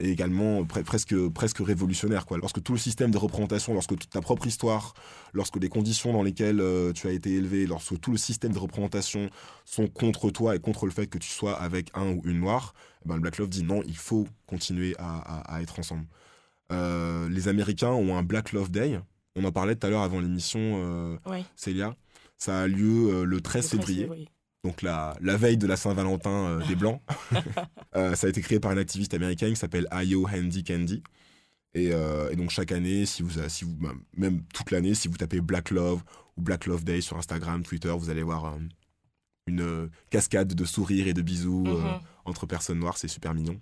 [0.00, 2.26] et également pre- presque, presque révolutionnaire.
[2.26, 2.38] Quoi.
[2.38, 4.94] Lorsque tout le système de représentation, lorsque toute ta propre histoire,
[5.32, 8.58] lorsque les conditions dans lesquelles euh, tu as été élevé, lorsque tout le système de
[8.58, 9.28] représentation
[9.64, 12.74] sont contre toi et contre le fait que tu sois avec un ou une noire,
[13.04, 16.06] eh ben, le Black Love dit non, il faut continuer à, à- à être ensemble.
[16.72, 18.98] Euh, les Américains ont un Black Love Day.
[19.36, 21.16] On en parlait tout à l'heure avant l'émission, euh.
[21.54, 21.94] Célia.
[22.42, 24.28] Ça a lieu euh, le 13 Le février février.
[24.64, 27.00] donc la, la veille de la Saint-Valentin euh, des Blancs.
[27.94, 31.02] Euh, ça a été créé par une activiste américaine qui s'appelle Ayo Handy Candy.
[31.74, 35.08] Et, euh, et donc chaque année, si vous, si vous, bah, même toute l'année, si
[35.08, 36.02] vous tapez Black Love
[36.38, 38.56] ou Black Love Day sur Instagram, Twitter, vous allez voir
[39.46, 42.00] une cascade de sourires et de bisous Mhm.
[42.24, 43.60] entre personnes noires, c'est super mignon.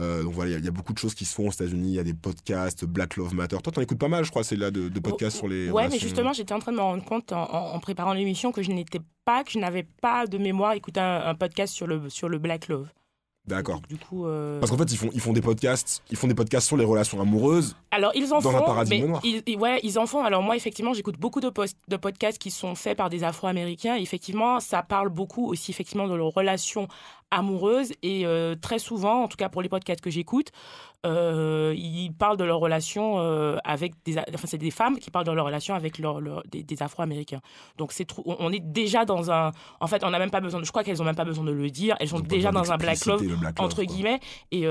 [0.00, 1.48] Euh, donc voilà, il y a- il y, a beaucoup de choses qui se font
[1.48, 1.88] aux États-Unis.
[1.90, 3.58] Il y a des podcasts, Black Love Matter.
[3.62, 5.70] Toi, t'en écoutes pas mal, je crois, c'est là de, de podcasts sur les.
[5.70, 8.70] Ouais, mais justement, j'étais en train de me rendre compte en, préparant l'émission que je
[8.70, 12.28] n'étais pas, que je n'avais pas de mémoire écouter un, un podcast sur le, sur
[12.28, 12.88] le Black Love.
[13.46, 13.80] D'accord.
[13.88, 14.26] Du coup.
[14.26, 16.76] euh, Parce qu'en fait, ils font, ils font des podcasts, ils font des podcasts sur
[16.76, 17.74] les relations amoureuses.
[17.90, 18.64] Alors, ils en Dans un font.
[18.64, 19.22] paradigme mais noir.
[19.24, 20.22] Ils, ouais, ils en font.
[20.22, 23.96] Alors, moi, effectivement, j'écoute beaucoup de, post- de podcasts qui sont faits par des Afro-Américains.
[23.96, 26.86] Effectivement, ça parle beaucoup aussi, effectivement, de leurs relations
[27.30, 27.92] amoureuses.
[28.02, 30.48] Et euh, très souvent, en tout cas pour les podcasts que j'écoute,
[31.06, 34.18] euh, ils parlent de leurs relations euh, avec des.
[34.18, 37.40] Enfin, c'est des femmes qui parlent de leurs relations avec leur- leur- des, des Afro-Américains.
[37.78, 39.52] Donc, c'est on- est déjà dans un.
[39.80, 40.64] En fait, on n'a même pas besoin de.
[40.66, 41.96] Je crois qu'elles n'ont même pas besoin de le dire.
[42.00, 43.84] Elles sont ont déjà dans un Black Love Black entre quoi.
[43.86, 44.20] guillemets.
[44.52, 44.66] Et,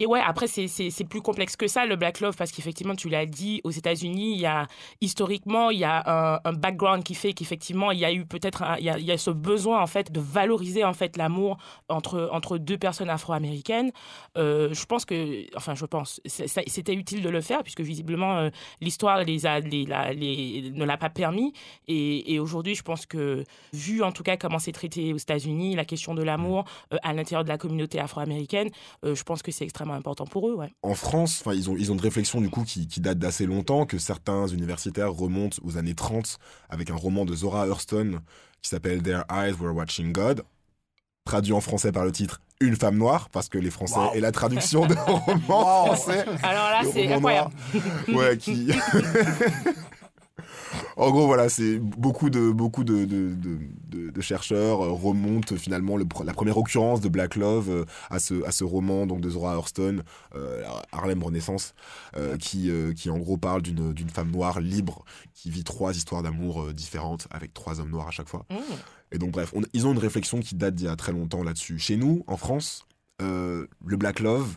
[0.00, 0.68] et ouais, après, c'est-
[1.08, 4.40] plus complexe que ça, le Black Love, parce qu'effectivement, tu l'as dit, aux États-Unis, il
[4.40, 4.66] y a
[5.00, 6.02] historiquement, il y a
[6.36, 9.18] un, un background qui fait qu'effectivement, il y a eu peut-être, il il y a
[9.18, 11.56] ce besoin, en fait, de valoriser, en fait, l'amour
[11.88, 13.90] entre, entre deux personnes afro-américaines.
[14.36, 18.50] Euh, je pense que, enfin, je pense, c'était utile de le faire, puisque visiblement, euh,
[18.80, 21.52] l'histoire les a, les, la- les- ne l'a pas permis.
[21.88, 25.74] Et, et aujourd'hui, je pense que, vu en tout cas comment c'est traité aux États-Unis,
[25.74, 28.70] la question de l'amour euh, à l'intérieur de la communauté afro-américaine,
[29.02, 30.54] je pense que c'est extrêmement important pour eux.
[30.54, 30.72] Ouais.
[30.82, 33.46] En France, enfin, ils ont, ils ont une réflexion du coup qui, qui date d'assez
[33.46, 36.38] longtemps, que certains universitaires remontent aux années 30
[36.70, 38.20] avec un roman de Zora Hurston
[38.62, 40.42] qui s'appelle Their Eyes Were Watching God,
[41.24, 44.14] traduit en français par le titre Une femme noire, parce que les Français Wow.
[44.14, 45.94] et la traduction de roman Wow.
[45.94, 46.24] français.
[46.42, 47.52] Alors là, c'est incroyable.
[48.08, 48.18] noir.
[48.18, 48.70] Ouais, qui.
[50.98, 53.58] En gros, voilà, c'est beaucoup de beaucoup de, de, de-
[53.88, 58.18] de- de chercheurs euh, remontent finalement le la première occurrence de Black Love euh, à
[58.18, 60.02] ce à ce roman donc de Zora Hurston,
[60.34, 61.74] euh, Harlem Renaissance,
[62.16, 65.96] euh, qui euh, qui en gros parle d'une d'une femme noire libre qui vit trois
[65.96, 68.44] histoires d'amour différentes avec trois hommes noirs à chaque fois.
[68.50, 68.56] Mmh.
[69.12, 71.44] Et donc bref, on- ils ont une réflexion qui date d'il y a très longtemps
[71.44, 71.78] là-dessus.
[71.78, 72.84] Chez nous, en France,
[73.20, 74.56] le Black Love,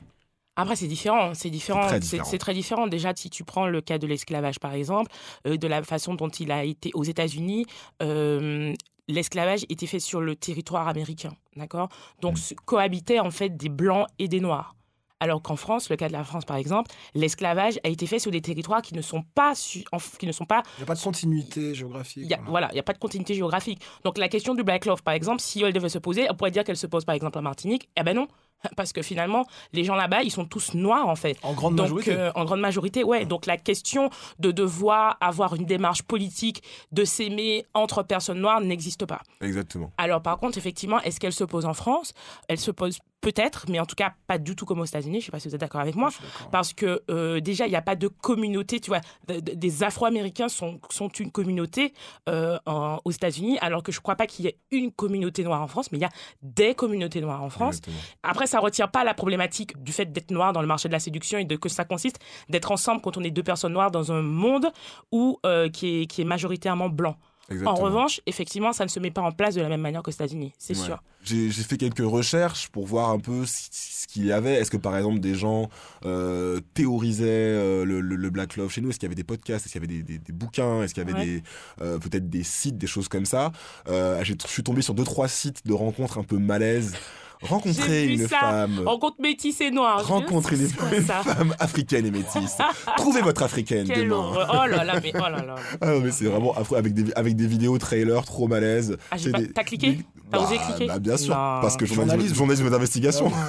[0.61, 1.33] Après, c'est différent.
[1.33, 1.87] C'est différent.
[1.87, 2.87] très C'est très différent.
[2.87, 5.11] Déjà, si tu prends le cas de l'esclavage, par exemple,
[5.47, 7.65] euh, de la façon dont il a été aux États-Unis,
[8.01, 8.73] euh,
[9.07, 11.89] l'esclavage était fait sur le territoire américain, d'accord?
[12.21, 12.37] Donc, Mm.
[12.37, 14.75] se- cohabitaient en fait des blancs et des noirs.
[15.19, 18.31] Alors qu'en France, le cas de la France par exemple, l'esclavage a été fait sur
[18.31, 19.83] des territoires qui ne sont pas, su-
[20.17, 22.27] qui ne sont pas Il n'y a pas de continuité géographique.
[22.27, 23.79] Y a, voilà, il n'y a pas de continuité géographique.
[24.03, 26.49] Donc la question du Black Love, par exemple, si elle devait se poser, on pourrait
[26.49, 27.87] dire qu'elle se pose par exemple en Martinique.
[27.95, 28.27] Eh ben non,
[28.75, 31.37] Parce que finalement, les gens là-bas, ils sont tous noirs en fait.
[31.43, 32.11] En grande Donc, majorité.
[32.13, 33.25] euh, en grande majorité, ouais.
[33.25, 39.05] Donc la question de devoir avoir une démarche politique, de s'aimer entre personnes noires n'existe
[39.05, 39.21] pas.
[39.41, 39.91] Exactement.
[39.97, 42.13] Alors par contre, effectivement, est-ce qu'elle se pose en France?
[42.47, 45.21] Elle se pose peut-être, mais en tout cas pas du tout comme aux États-Unis.
[45.21, 46.09] Je sais pas si vous êtes d'accord avec moi.
[46.51, 49.01] Parce que euh, déjà, il n'y a pas de communauté, tu vois.
[49.27, 51.93] de- de- des Afro-Américains sont, sont une communauté
[52.29, 55.43] euh, en- aux États-Unis, alors que je ne crois pas qu'il y ait une communauté
[55.43, 56.09] noire en France, mais il y a
[56.41, 57.75] des communautés noires en France.
[57.77, 57.97] Exactement.
[58.23, 60.93] Après, ça ne retire pas la problématique du fait d'être noir dans le marché de
[60.93, 63.91] la séduction et de que ça consiste d'être ensemble quand on est deux personnes noires
[63.91, 64.67] dans un monde
[65.11, 67.15] où, euh, qui, est, qui est majoritairement blanc.
[67.49, 67.71] Exactement.
[67.71, 70.11] En revanche, effectivement, ça ne se met pas en place de la même manière qu'aux
[70.11, 70.85] États-Unis, c'est Ouais.
[70.85, 71.01] sûr.
[71.23, 74.53] J'ai fait quelques recherches pour voir un peu ce, ce qu'il y avait.
[74.55, 75.69] Est-ce que par exemple des gens
[76.05, 78.89] euh, théorisaient euh, le, le- le Black Love chez nous?
[78.89, 79.65] Est-ce qu'il y avait des podcasts?
[79.65, 80.81] Est-ce qu'il y avait des, des- des bouquins?
[80.81, 81.43] Est-ce qu'il y avait Ouais.
[81.81, 83.51] euh, peut-être des sites, des choses comme ça?
[83.87, 86.93] Je suis tombé sur deux trois sites de rencontres un peu malaises.
[87.41, 88.37] Rencontrer une ça.
[88.39, 88.81] femme.
[88.85, 90.05] Rencontre métis et noir.
[90.07, 90.67] Rencontrer une,
[91.01, 92.57] femme africaine et métisse.
[92.97, 94.15] Trouvez votre africaine Quelle demain.
[94.15, 94.61] horreur.
[94.63, 95.55] Oh là là, mais oh là là.
[95.81, 98.95] Ah mais c'est vraiment affreux avec des, avec des vidéos trailers trop malaises.
[99.09, 101.59] Ah, des- t'as cliqué des- T'as osé Bah, cliquer bah, Bien sûr, Non.
[101.61, 102.35] parce que journalisme, Journalisme.
[102.35, 103.31] journalisme d'investigation.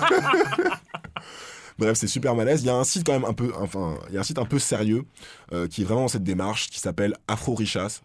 [1.78, 2.62] Bref, c'est super malaise.
[2.62, 4.38] Il y a un site quand même un peu, enfin, il y a un site
[4.38, 5.05] un peu sérieux
[5.52, 8.00] euh, qui est vraiment dans cette démarche qui s'appelle Afro Richas.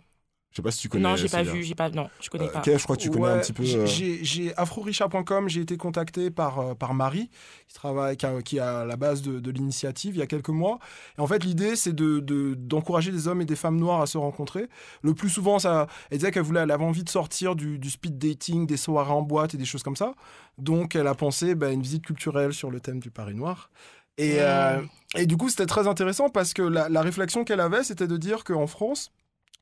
[0.57, 1.03] Je sais pas si tu connais.
[1.03, 1.91] Non, j'ai pas vu, j'ai pas.
[1.91, 2.61] Non, je connais Euh, pas.
[2.61, 3.63] Kev, je crois que tu connais un petit peu.
[3.63, 7.29] j'ai- euh, J'ai j'ai afroricha.com, j'ai été contacté par, euh, par Marie,
[7.67, 10.25] qui travaille, qui, a, qui est à la base de, de l'initiative il y a
[10.25, 10.79] quelques mois.
[11.19, 14.07] Et en fait, l'idée, c'est de- de- d'encourager des hommes et des femmes noires à
[14.07, 14.67] se rencontrer.
[15.03, 17.91] Le plus souvent, ça, elle disait qu'elle voulait, elle avait envie de sortir du, du
[17.91, 20.15] speed dating, des soirées en boîte et des choses comme ça.
[20.57, 23.69] Donc, elle a pensé bah, une visite culturelle sur le thème du Paris noir.
[24.17, 24.81] Et, euh,
[25.15, 28.17] et du coup, c'était très intéressant parce que la, la réflexion qu'elle avait, c'était de
[28.17, 29.11] dire qu'en France,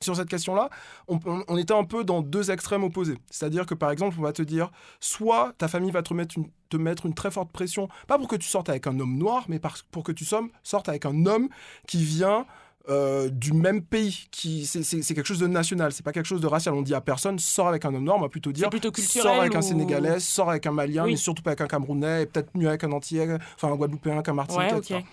[0.04, 0.70] sur cette question-là,
[1.08, 3.18] on, était un peu dans deux extrêmes opposés.
[3.30, 6.48] C'est-à-dire que, par exemple, on va te dire, soit ta famille va te mettre une,
[6.70, 9.46] te mettre une très forte pression, pas pour que tu sortes avec un homme noir,
[9.48, 11.50] mais par- pour que tu sortes avec un homme
[11.88, 12.46] qui vient
[12.90, 14.26] euh, du même pays.
[14.32, 14.84] Qui, c'est,
[15.16, 16.76] quelque chose de national, c'est pas quelque chose de racial.
[16.76, 19.40] On dit à personne, sors avec un homme noir, on va plutôt dire, plutôt sors
[19.40, 21.12] avec un Sénégalais, sors avec un Malien, Oui.
[21.12, 24.22] mais surtout pas avec un Camerounais, et peut-être mieux avec un Antillais, enfin un Guadeloupéen
[24.22, 24.94] qu'un Martiniquais.
[24.94, 25.06] Ouais.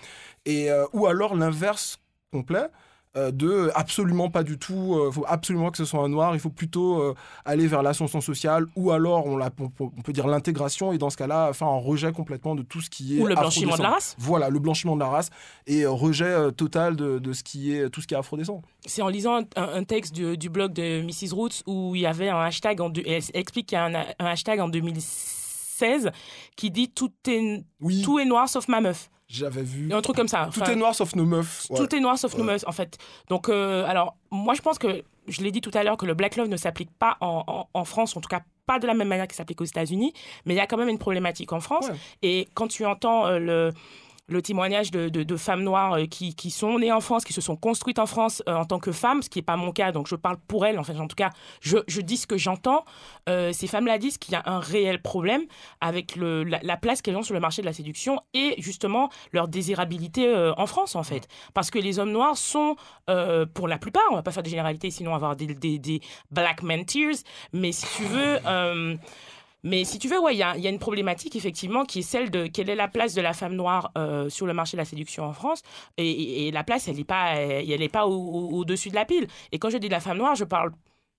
[0.45, 1.99] Et, euh, ou alors l'inverse
[2.33, 2.67] complet.
[3.17, 6.41] Euh, de absolument pas du tout, il faut absolument que ce soit un noir, il
[6.41, 10.13] faut plutôt euh, aller vers l'ascension sociale, ou alors on, l'a- on peut- on peut
[10.15, 13.21] dire l'intégration, et dans ce cas-là, enfin un rejet complètement de tout ce qui est
[13.23, 14.17] Ou le blanchiment de la race.
[14.19, 15.29] Voilà, le blanchiment de la race,
[15.67, 18.63] et euh, rejet euh, total de, de ce qui est tout ce qui est afrodescendant.
[18.87, 21.35] C'est en lisant un, un- un texte du, du blog de Mrs.
[21.35, 23.95] Roots où il y avait un hashtag, en deux- elle explique qu'il y a un,
[23.95, 26.11] un hashtag en 2016
[26.57, 29.11] qui dit tout est, Oui, tout est noir sauf ma meuf.
[29.33, 29.93] J'avais vu.
[29.93, 30.49] Un truc comme ça.
[30.53, 31.67] Tout Enfin, est noir sauf nos meufs.
[31.71, 31.79] Ouais.
[31.79, 32.43] Tout est noir sauf Ouais.
[32.43, 32.99] meufs, en fait.
[33.29, 36.15] Donc, euh, alors, moi, je pense que, je l'ai dit tout à l'heure, que le
[36.15, 38.95] Black Love ne s'applique pas en, en- en France, en tout cas pas de la
[38.95, 40.13] même manière qu'il s'applique aux États-Unis,
[40.47, 41.89] mais il y a quand même une problématique en France.
[41.89, 41.97] Ouais.
[42.23, 43.73] Et quand tu entends euh, le
[44.29, 47.99] le témoignage de, femmes noires euh, qui, sont nées en France, qui se sont construites
[47.99, 50.15] en France euh, en tant que femmes, ce qui n'est pas mon cas, donc je
[50.15, 51.31] parle pour elles, en tout cas,
[51.61, 52.85] je, dis ce que j'entends.
[53.29, 55.43] Euh, ces femmes-là disent qu'il y a un réel problème
[55.81, 59.49] avec la, la place qu'elles ont sur le marché de la séduction et justement leur
[59.49, 61.29] désirabilité en France, en fait.
[61.55, 62.77] Parce que les hommes noirs sont,
[63.55, 66.63] pour la plupart, on va pas faire de généralité, sinon avoir des, des, des black
[66.63, 67.17] men tears,
[67.53, 68.39] mais si tu veux...
[69.65, 72.47] mais si tu veux, ouais, il y a, une problématique effectivement qui est celle de
[72.47, 75.25] quelle est la place de la femme noire euh, sur le marché de la séduction
[75.25, 75.63] en France.
[75.99, 79.29] Et, la place, elle n'est pas, elle, pas au- au- au-dessus de la pile.
[79.53, 80.73] Et quand je dis de la femme noire, je parle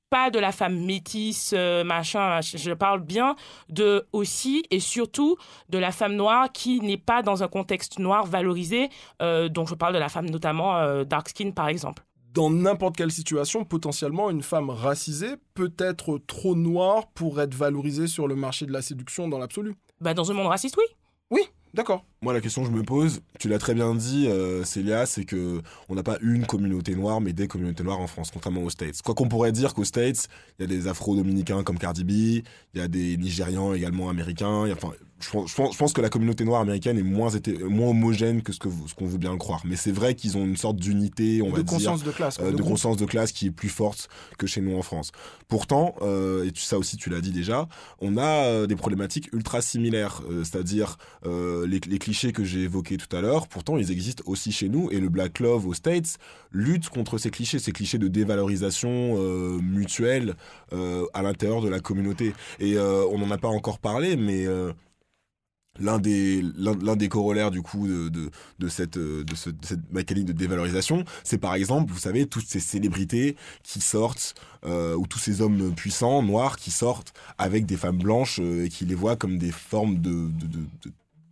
[0.09, 2.39] pas de la femme métisse, euh, machin.
[2.41, 3.35] Je parle bien
[3.69, 5.37] de aussi et surtout
[5.69, 8.89] de la femme noire qui n'est pas dans un contexte noir valorisé.
[9.23, 12.03] Euh, donc je parle de la femme notamment euh, dark skin par exemple.
[12.33, 18.07] Dans n'importe quelle situation, potentiellement, une femme racisée peut être trop noire pour être valorisée
[18.07, 19.75] sur le marché de la séduction dans l'absolu.
[20.01, 20.85] Bah, dans un monde raciste, oui.
[21.29, 21.41] Oui,
[21.73, 22.05] d'accord.
[22.23, 25.25] Moi, la question que je me pose, tu l'as très bien dit, euh, Célia, c'est
[25.25, 28.69] que on n'a pas une communauté noire, mais des communautés noires en France, contrairement aux
[28.69, 29.01] States.
[29.01, 32.43] Quoi qu'on pourrait dire qu'aux States, il y a des Afro-Dominicains comme Cardi B, il
[32.75, 34.71] y a des Nigérians également américains.
[34.71, 37.57] Enfin, je pense, je pense- je pense que la communauté noire américaine est moins, été-
[37.63, 39.61] moins homogène que ce que vous- ce qu'on veut bien le croire.
[39.65, 42.39] Mais c'est vrai qu'ils ont une sorte d'unité, on de va dire, conscience de classe.
[42.39, 42.67] euh, de, groupe.
[42.69, 44.07] conscience de classe qui est plus forte
[44.37, 45.11] que chez nous en France.
[45.49, 47.67] Pourtant, euh, et tu, ça aussi tu l'as dit déjà,
[47.99, 52.97] on a euh, des problématiques ultra similaires, euh, c'est-à-dire les, les clichés que j'ai évoqués
[52.97, 56.17] tout à l'heure, pourtant ils existent aussi chez nous, et le Black Love aux States
[56.51, 60.35] lutte contre ces clichés, ces clichés de dévalorisation euh, mutuelle
[60.71, 62.33] euh, à l'intérieur de la communauté.
[62.59, 64.45] Et euh, on n'en a pas encore parlé, mais...
[65.79, 70.25] L'un des, l'un, des corollaires du coup de, de, cette, de, ce- de cette mécanique
[70.25, 75.41] de dévalorisation, c'est par exemple, vous savez, toutes ces célébrités qui sortent, ou tous ces
[75.41, 79.51] hommes puissants, noirs, qui sortent avec des femmes blanches et qui les voient comme des
[79.51, 80.29] formes de,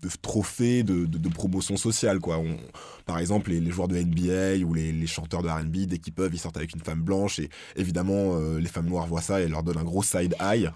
[0.02, 2.38] de, de de de, promotion sociale, quoi.
[2.38, 2.58] On-
[3.06, 6.14] par exemple, les, les joueurs de NBA ou les, les chanteurs de R&B, dès qu'ils
[6.14, 9.42] peuvent, ils sortent avec une femme blanche et évidemment, euh, les femmes noires voient ça
[9.42, 10.70] et leur donnent un gros side eye.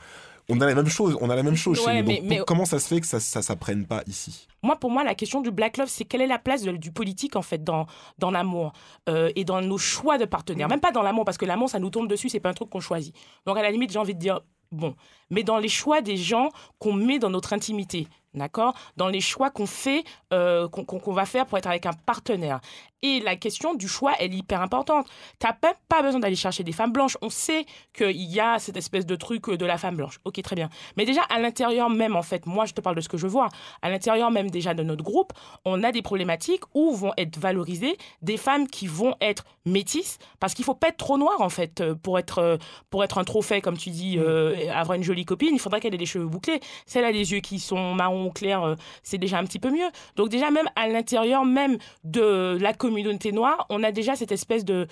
[0.47, 2.07] On a la même chose, on a la même chose chez nous.
[2.07, 4.47] mais- Donc, mais- pour- comment ça se fait que ça, ça s'apprenne pas ici?
[4.61, 6.91] Moi, pour moi, la question du Black Love, c'est quelle est la place de- du
[6.91, 7.88] politique, en fait, dans,
[8.19, 8.73] dans l'amour
[9.09, 10.67] euh, et dans nos choix de partenaires.
[10.69, 12.69] Même pas dans l'amour, parce que l'amour, ça nous tombe dessus, c'est pas un truc
[12.69, 13.15] qu'on choisit.
[13.47, 14.95] Donc, à la limite, j'ai envie de dire, bon,
[15.31, 18.76] mais dans les choix des gens qu'on met dans notre intimité, d'accord?
[18.98, 22.60] Dans les choix qu'on fait, euh, qu'on va faire pour être avec un partenaire.
[23.06, 25.08] Et la question du choix, elle est hyper importante.
[25.38, 27.17] T'as même pas besoin d'aller chercher des femmes blanches.
[27.21, 30.19] On sait qu'il y a cette espèce de truc de la femme blanche.
[30.26, 30.69] Ok, très bien.
[30.98, 33.28] Mais déjà, à l'intérieur même, en fait, moi, je te parle de ce que je
[33.28, 33.50] vois.
[33.84, 35.34] À l'intérieur même déjà de notre groupe,
[35.65, 40.54] on a des problématiques où vont être valorisées des femmes qui vont être métisses, parce
[40.54, 42.58] qu'il faut pas être trop noir, en fait, euh, pour être, euh,
[42.89, 45.54] pour être un trophée, comme tu dis, euh, avoir une jolie copine.
[45.54, 46.60] Il faudrait qu'elle ait les cheveux bouclés.
[46.86, 49.59] Si elle a les yeux qui sont marron ou clair, euh, c'est déjà un petit
[49.59, 49.89] peu mieux.
[50.15, 54.65] Donc déjà, même à l'intérieur même de la communauté noire, on a déjà cette espèce
[54.65, 54.88] de,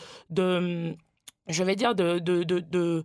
[1.47, 3.03] je vais dire, de,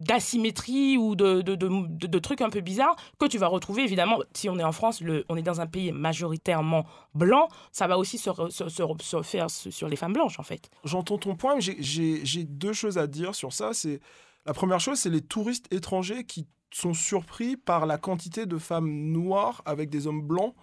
[0.00, 4.58] d'asymétrie ou de, de, trucs un peu bizarres que tu vas retrouver évidemment si on
[4.58, 9.22] est en France on est dans un pays majoritairement blanc ça va aussi se, se,
[9.22, 13.06] faire sur les femmes blanches en fait J'entends ton point, mais j'ai deux choses à
[13.06, 13.72] dire sur ça.
[13.72, 14.00] C'est
[14.46, 18.90] La première chose, c'est les touristes étrangers qui sont surpris par la quantité de femmes
[19.12, 20.54] noires avec des hommes blancs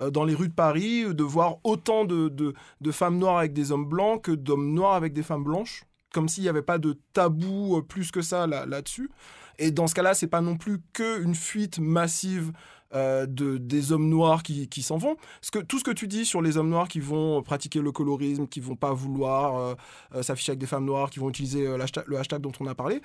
[0.00, 3.72] euh, dans les rues de Paris, de voir autant de, de, femmes noires avec des
[3.72, 6.98] hommes blancs que d'hommes noirs avec des femmes blanches, comme s'il n'y avait pas de
[7.12, 9.10] tabou euh, plus que ça là- là-dessus.
[9.58, 12.52] Et dans ce cas-là, c'est pas non plus qu'une fuite massive
[12.94, 15.16] euh, de, des hommes noirs qui, qui s'en vont.
[15.40, 17.92] Parce que tout ce que tu dis sur les hommes noirs qui vont pratiquer le
[17.92, 19.74] colorisme, qui vont pas vouloir euh,
[20.14, 22.74] euh, s'afficher avec des femmes noires, qui vont utiliser euh, le hashtag dont on a
[22.74, 23.00] parlé,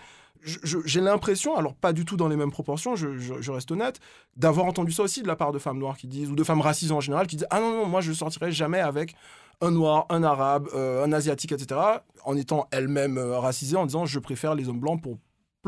[0.85, 3.99] j'ai l'impression, alors pas du tout dans les mêmes proportions, je, je- reste honnête,
[4.37, 6.61] d'avoir entendu ça aussi de la part de femmes noires qui disent, ou de femmes
[6.61, 9.15] racisées en général, qui disent Ah non, non, moi je sortirai jamais avec
[9.61, 11.79] un noir, un arabe, euh, un asiatique, etc.,
[12.23, 15.17] en étant elles-mêmes euh, racisées, en disant Je préfère les hommes blancs pour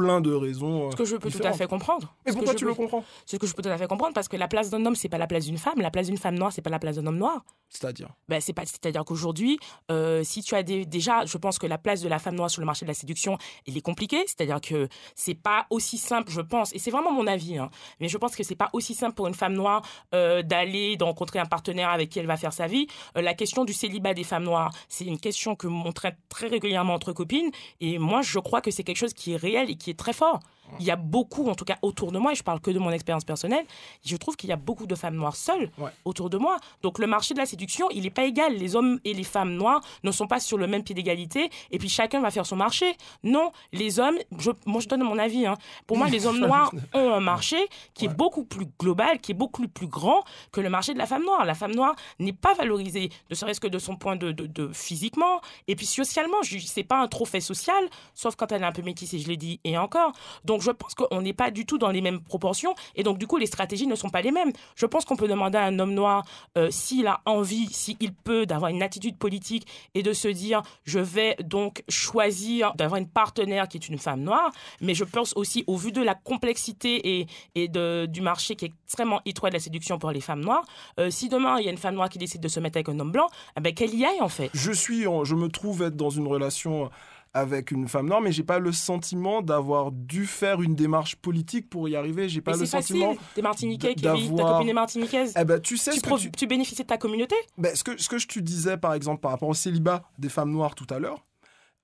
[0.01, 0.87] plein de raisons.
[0.87, 2.13] euh, ce que je peux tout à fait comprendre.
[2.25, 4.13] Mais que pourquoi tu peux- le comprends ce que je peux tout à fait comprendre
[4.13, 5.79] parce que la place d'un homme c'est pas la place d'une femme.
[5.79, 7.43] La place d'une femme noire c'est pas la place d'un homme noir.
[7.69, 9.57] C'est-à-dire ben, c'est pas c'est à dire qu'aujourd'hui
[9.91, 12.49] euh, si tu as des, déjà je pense que la place de la femme noire
[12.49, 13.37] sur le marché de la séduction
[13.67, 14.23] elle est compliquée.
[14.27, 17.57] C'est à dire que c'est pas aussi simple je pense et c'est vraiment mon avis
[17.57, 19.81] hein, mais je pense que c'est pas aussi simple pour une femme noire
[20.13, 22.87] euh, d'aller de rencontrer un partenaire avec qui elle va faire sa vie.
[23.17, 26.47] Euh, la question du célibat des femmes noires c'est une question que on traite très
[26.47, 29.75] régulièrement entre copines et moi je crois que c'est quelque chose qui est réel et
[29.75, 30.39] qui est très fort
[30.79, 32.79] il y a beaucoup, en tout cas autour de moi, et je parle que de
[32.79, 33.65] mon expérience personnelle,
[34.05, 35.91] je trouve qu'il y a beaucoup de femmes noires seules Ouais.
[36.05, 36.57] autour de moi.
[36.81, 38.55] Donc le marché de la séduction, il n'est pas égal.
[38.55, 41.77] Les hommes et les femmes noires ne sont pas sur le même pied d'égalité, et
[41.77, 42.95] puis chacun va faire son marché.
[43.23, 45.55] Non, les hommes, je, moi je donne mon avis, hein.
[45.87, 47.57] pour moi les hommes noirs ont un marché
[47.93, 51.05] qui est beaucoup plus global, qui est beaucoup plus grand que le marché de la
[51.05, 51.45] femme noire.
[51.45, 54.71] La femme noire n'est pas valorisée, ne serait-ce que de son point de, de, de
[54.73, 57.83] physiquement, et puis socialement, c'est pas un trophée social,
[58.15, 60.11] sauf quand elle est un peu métissée, je l'ai dit, et encore.
[60.45, 63.27] Donc je pense qu'on n'est pas du tout dans les mêmes proportions et donc du
[63.27, 64.51] coup les stratégies ne sont pas les mêmes.
[64.75, 66.23] Je pense qu'on peut demander à un homme noir
[66.57, 70.99] euh, s'il a envie, s'il peut, d'avoir une attitude politique et de se dire je
[70.99, 75.63] vais donc choisir d'avoir une partenaire qui est une femme noire, mais je pense aussi
[75.67, 79.55] au vu de la complexité et, et de, du marché qui est extrêmement étroit de
[79.55, 80.65] la séduction pour les femmes noires,
[80.99, 82.89] euh, si demain il y a une femme noire qui décide de se mettre avec
[82.89, 84.49] un homme blanc, eh ben, qu'elle y aille en fait.
[84.53, 86.89] je suis, je me trouve être dans une relation
[87.33, 91.69] avec une femme noire, mais j'ai pas le sentiment d'avoir dû faire une démarche politique
[91.69, 92.27] pour y arriver.
[92.27, 93.15] J'ai pas Mais le sentiment.
[93.35, 95.33] t'es martiniquais, Kevin, ta copine est martiniquaise.
[95.39, 97.83] Eh ben, tu sais Tu, ce que tu- tu bénéficies de ta communauté Ben, ce,
[97.83, 100.75] que, ce que je te disais, par exemple, par rapport au célibat des femmes noires
[100.75, 101.25] tout à l'heure,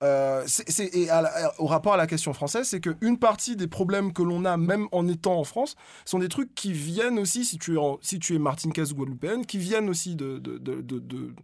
[0.02, 3.66] euh, c'est- et à la- au rapport à la question française, c'est qu'une partie des
[3.68, 7.44] problèmes que l'on a, même en étant en France, sont des trucs qui viennent aussi,
[7.46, 10.58] si tu es, en- si tu es martiniquaise ou guadeloupéenne, qui viennent aussi de, de,
[10.58, 11.34] de, de-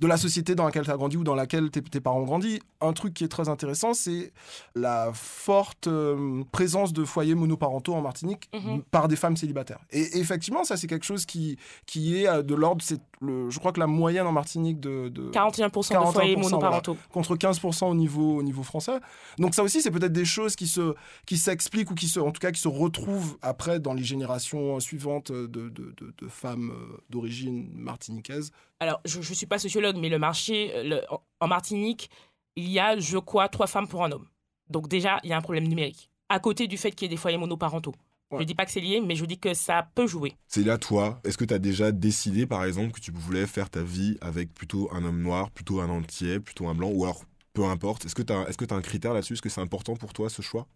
[0.00, 2.24] de- la société dans laquelle tu as grandi ou dans laquelle tes, tes parents ont
[2.24, 2.60] grandi.
[2.80, 4.32] Un truc qui est très intéressant, c'est
[4.74, 8.82] la forte euh, présence de foyers monoparentaux en Martinique Mhm.
[8.90, 9.80] par des femmes célibataires.
[9.90, 13.58] Et effectivement, ça, c'est quelque chose qui, qui est euh, de l'ordre, c'est le, je
[13.58, 16.96] crois que la moyenne en Martinique de, de 41% de 41%, foyers monoparentaux.
[17.12, 18.98] contre 15% au niveau, au niveau français.
[19.38, 20.94] Donc ça aussi, c'est peut-être des choses qui se
[21.26, 24.80] qui s'expliquent ou qui se, en tout cas, qui se retrouvent après dans les générations
[24.80, 28.50] suivantes de, de, de- de femmes euh, d'origine martiniquaise.
[28.80, 31.02] Alors, je ne suis pas sociologue, mais le marché, euh, le-
[31.40, 32.10] en- Martinique,
[32.56, 34.26] il y a, je crois, trois femmes pour un homme.
[34.68, 36.10] Donc déjà, il y a un problème numérique.
[36.28, 37.94] À côté du fait qu'il y ait des foyers monoparentaux.
[38.32, 40.34] Je ne dis pas que c'est lié, mais je dis que ça peut jouer.
[40.46, 43.68] C'est là, toi, est-ce que tu as déjà décidé, par exemple, que tu voulais faire
[43.68, 47.24] ta vie avec plutôt un homme noir, plutôt un entier, plutôt un blanc, ou alors
[47.52, 49.32] peu importe Est-ce que tu est as un critère là-dessus?
[49.32, 50.68] Est-ce que c'est important pour toi ce choix?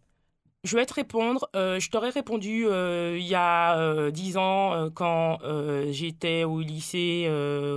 [0.64, 1.46] Je vais te répondre.
[1.54, 6.44] Euh, je t'aurais répondu euh, il y a euh, dix ans euh, quand euh, j'étais
[6.44, 7.28] au lycée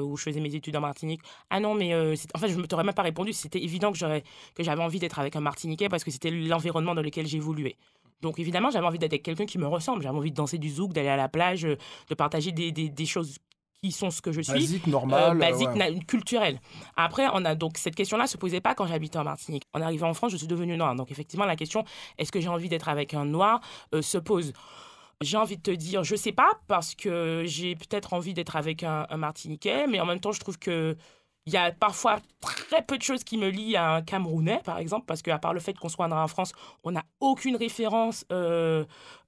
[0.02, 1.22] où je faisais mes études en Martinique.
[1.50, 3.34] Ah non, mais en fait, je ne t'aurais même pas répondu.
[3.34, 7.28] C'était évident que j'avais envie d'être avec un Martiniquais parce que c'était l'environnement dans lequel
[7.28, 7.76] j'évoluais.
[8.22, 10.02] Donc évidemment, j'avais envie d'être avec quelqu'un qui me ressemble.
[10.02, 13.38] J'avais envie de danser du zouk, d'aller à la plage, de partager des choses
[13.84, 14.54] qui sont ce que je suis.
[14.54, 15.38] Basique, Euh, normal.
[15.38, 16.00] basique, ouais.
[16.08, 16.60] culturelle.
[16.96, 19.64] Après, on a donc cette question-là se posait pas quand j'habitais en Martinique.
[19.74, 20.96] En arrivant en France, je suis devenue noire.
[20.96, 21.84] Donc effectivement, la question
[22.18, 23.60] est-ce que j'ai envie d'être avec un noir
[23.94, 24.54] euh, se pose.
[25.22, 28.84] J'ai envie de te dire, je sais pas, parce que j'ai peut-être envie d'être avec
[28.84, 30.96] un, un Martiniquais, mais en même temps, je trouve que
[31.48, 34.80] il y a parfois très peu de choses qui me lient à un Camerounais, par
[34.80, 36.52] exemple, parce qu'à part le fait qu'on soit en France,
[36.84, 38.84] on n'a aucune référence euh,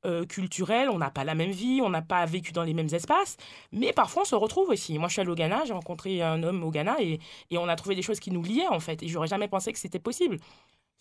[0.05, 2.93] euh, culturelle, on n'a pas la même vie, on n'a pas vécu dans les mêmes
[2.93, 3.37] espaces,
[3.71, 4.99] mais parfois on se retrouve aussi.
[4.99, 7.69] Moi, je suis allée au Ghana, j'ai rencontré un homme au Ghana et, et on
[7.69, 9.97] a trouvé des choses qui nous liaient, en fait, et j'aurais jamais pensé que c'était
[9.97, 10.39] possible.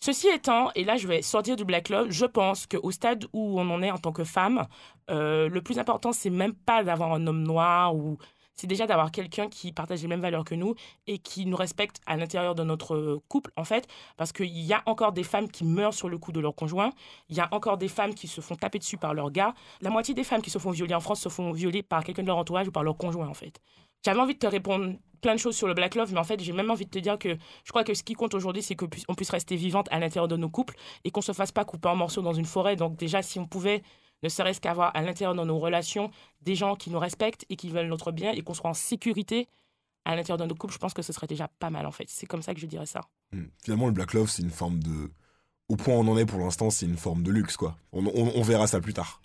[0.01, 3.59] Ceci étant, et là je vais sortir du Black Love, je pense qu'au stade où
[3.59, 4.65] on en est en tant que femme,
[5.11, 8.17] euh, le plus important, c'est même pas d'avoir un homme noir ou
[8.59, 10.75] c'est déjà d'avoir quelqu'un qui partage les mêmes valeurs que nous
[11.07, 13.87] et qui nous respecte à l'intérieur de notre couple, en fait,
[14.17, 16.91] parce qu'il y a encore des femmes qui meurent sur le coup de leur conjoint,
[17.29, 19.53] il y a encore des femmes qui se font taper dessus par leur gars.
[19.79, 22.23] La moitié des femmes qui se font violer en France se font violer par quelqu'un
[22.23, 23.61] de leur entourage ou par leur conjoint, en fait.
[24.03, 26.41] J'avais envie de te répondre plein de choses sur le Black Love, mais en fait,
[26.41, 28.75] j'ai même envie de te dire que je crois que ce qui compte aujourd'hui, c'est
[28.75, 31.87] qu'on puisse rester vivante à l'intérieur de nos couples et qu'on se fasse pas couper
[31.87, 32.75] en morceaux dans une forêt.
[32.75, 33.83] Donc déjà, si on pouvait
[34.23, 36.11] ne serait-ce qu'avoir à l'intérieur de nos relations
[36.41, 39.47] des gens qui nous respectent et qui veulent notre bien et qu'on soit en sécurité
[40.05, 42.05] à l'intérieur de nos couples, je pense que ce serait déjà pas mal en fait.
[42.07, 43.01] C'est comme ça que je dirais ça.
[43.31, 43.45] Hmm.
[43.63, 45.11] Finalement, le Black Love, c'est une forme de.
[45.67, 47.75] Au point où on en est pour l'instant, c'est une forme de luxe, quoi.
[47.91, 49.21] On, on- on verra ça plus tard.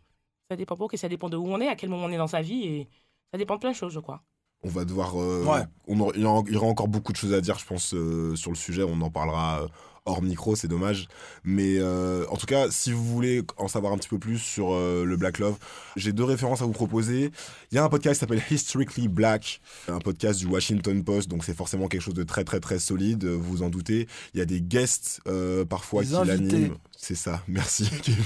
[0.50, 2.18] Ça dépend pour que ça dépend de où on est, à quel moment on est
[2.18, 2.88] dans sa vie et
[3.32, 4.22] ça dépend de plein de choses, je crois.
[4.62, 5.18] On va devoir.
[5.18, 5.64] euh, Ouais.
[5.88, 7.64] on aura- il y aura- il y aura encore beaucoup de choses à dire, je
[7.64, 8.82] pense, euh, sur le sujet.
[8.82, 9.68] On en parlera euh,
[10.06, 11.08] hors micro, c'est dommage.
[11.44, 14.72] Mais euh, en tout cas, si vous voulez en savoir un petit peu plus sur
[14.72, 15.56] euh, le Black Love,
[15.96, 17.30] j'ai deux références à vous proposer.
[17.72, 21.44] Il y a un podcast qui s'appelle Historically Black, un podcast du Washington Post, donc
[21.44, 24.06] c'est forcément quelque chose de très très très solide, vous vous en doutez.
[24.34, 26.76] Il y a des guests euh, parfois Des qui l'animent.
[26.96, 28.24] C'est ça, merci Kevin.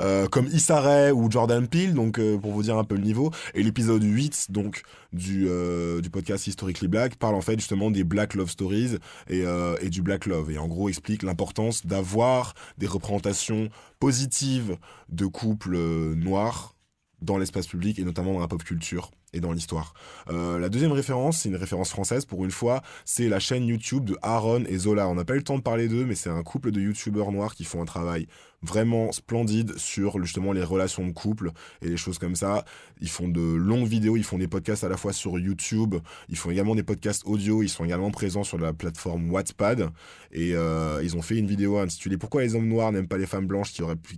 [0.00, 3.02] Euh, comme Issa Rae ou Jordan Peele, donc euh, pour vous dire un peu le
[3.02, 3.30] niveau.
[3.54, 4.82] Et l'épisode 8 donc
[5.12, 8.98] du, euh, du podcast Historically Black parle en fait justement des Black Love Stories
[9.28, 9.44] et,
[9.90, 10.50] du Black Love.
[10.50, 14.76] Et en gros explique l'importance d'avoir des représentations positives
[15.08, 15.76] de couples
[16.14, 16.74] noirs
[17.22, 19.94] dans l'espace public et notamment dans la pop culture et dans l'histoire.
[20.28, 24.04] Euh, la deuxième référence, c'est une référence française pour une fois, c'est la chaîne YouTube
[24.04, 25.08] de Aaron et Zola.
[25.08, 27.32] On n'a pas eu le temps de parler d'eux, mais c'est un couple de youtubeurs
[27.32, 28.26] noirs qui font un travail
[28.62, 31.50] vraiment splendide sur justement les relations de couple
[31.80, 32.64] et les choses comme ça.
[33.00, 35.96] Ils font de longues vidéos, ils font des podcasts à la fois sur YouTube,
[36.28, 39.90] ils font également des podcasts audio, ils sont également présents sur la plateforme Wattpad
[40.30, 43.26] et euh, ils ont fait une vidéo intitulée Pourquoi les hommes noirs n'aiment pas les
[43.26, 44.16] femmes blanches qui auraient pu...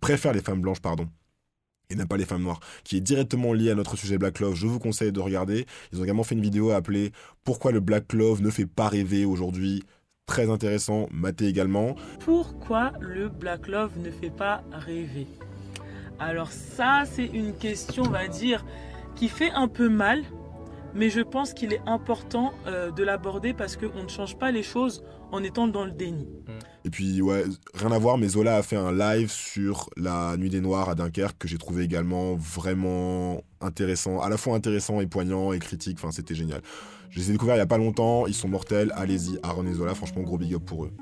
[0.00, 1.08] préfèrent les femmes blanches, pardon
[1.90, 4.54] et n'aiment pas les femmes noires, qui est directement lié à notre sujet Black Love.
[4.54, 5.66] Je vous conseille de regarder.
[5.92, 7.12] Ils ont également fait une vidéo appelée
[7.44, 9.82] Pourquoi le Black Love ne fait pas rêver aujourd'hui?
[10.26, 11.96] Très intéressant, maté également.
[12.20, 15.26] Pourquoi le Black Love ne fait pas rêver?
[16.18, 18.66] Alors ça, c'est une question, on va dire,
[19.14, 20.22] qui fait un peu mal,
[20.94, 24.62] mais je pense qu'il est important euh, de l'aborder parce qu'on ne change pas les
[24.62, 26.28] choses en étant dans le déni.
[26.84, 30.50] Et puis, ouais, rien à voir, mais Zola a fait un live sur la Nuit
[30.50, 35.06] des Noirs à Dunkerque que j'ai trouvé également vraiment intéressant, à la fois intéressant et
[35.06, 35.98] poignant et critique.
[36.00, 36.62] Enfin, c'était génial.
[37.10, 38.92] Je les ai découverts il y a pas longtemps, ils sont mortels.
[38.94, 40.92] Allez-y, Aaron et Zola, franchement, gros big up pour eux.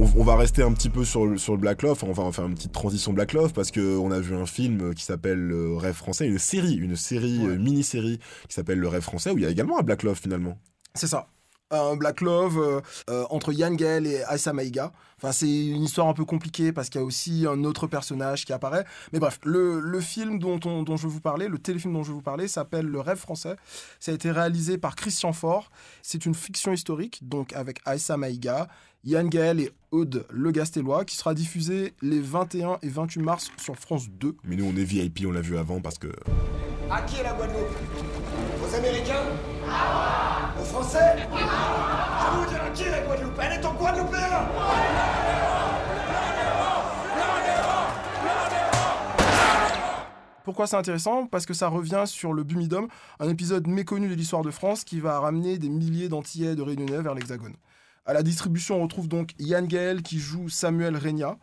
[0.00, 2.26] On, on va rester un petit peu sur le, sur le Black Love, enfin, on
[2.26, 5.38] va faire une petite transition Black Love parce qu'on a vu un film qui s'appelle
[5.40, 7.48] Le Rêve français, une série, une série, Ouais.
[7.54, 8.18] euh, mini-série
[8.48, 10.56] qui s'appelle Le Rêve français où il y a également un Black Love finalement.
[10.94, 11.28] C'est ça.
[11.70, 14.90] Un Black Love euh, euh, entre Yann Gale et Aissa Maïga.
[15.18, 18.44] Enfin, c'est une histoire un peu compliquée parce qu'il y a aussi un autre personnage
[18.46, 18.84] qui apparaît.
[19.12, 22.02] Mais bref, le, le film dont, on- dont je vais vous parler, le téléfilm dont
[22.04, 23.56] je vais vous parler, s'appelle Le Rêve français.
[24.00, 25.70] Ça a été réalisé par Christian Faure.
[26.02, 28.68] C'est une fiction historique, donc avec Aissa Maïga,
[29.04, 33.76] Yann Gaël et Aude Le Gastellois, qui sera diffusé les 21 et 28 mars sur
[33.76, 34.36] France 2.
[34.44, 36.08] Mais nous on est VIP, on l'a vu avant parce que
[36.90, 37.58] À qui est la Guadeloupe?
[38.62, 39.24] Aux Américains?
[39.64, 40.27] Aux
[50.44, 51.26] Pourquoi c'est intéressant?
[51.26, 52.88] Parce que ça revient sur le Bumidum,
[53.20, 57.02] un épisode méconnu de l'histoire de France qui va ramener des milliers d'Antillais de Réunionnais
[57.02, 57.54] vers l'Hexagone.
[58.06, 61.36] À la distribution, on retrouve donc Yann Gaël qui joue Samuel Regna.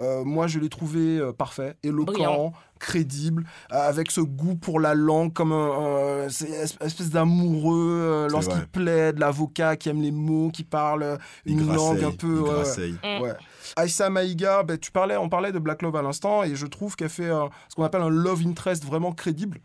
[0.00, 4.94] Euh, moi, je l'ai trouvé euh, parfait, éloquent, crédible, euh, avec ce goût pour la
[4.94, 11.18] langue, comme un, espèce d'amoureux euh, lorsqu'il plaide, l'avocat qui aime les mots, qui parle
[11.46, 12.36] Il une langue grasseille, un peu.
[12.36, 12.98] il ouais, grasseille.
[13.04, 13.22] Mm.
[13.22, 13.32] Ouais.
[13.76, 16.96] Aïssa Maïga, ben, tu parlais, on parlait de Black Love à l'instant, et je trouve
[16.96, 19.60] qu'elle fait euh, ce qu'on appelle un love interest vraiment crédible.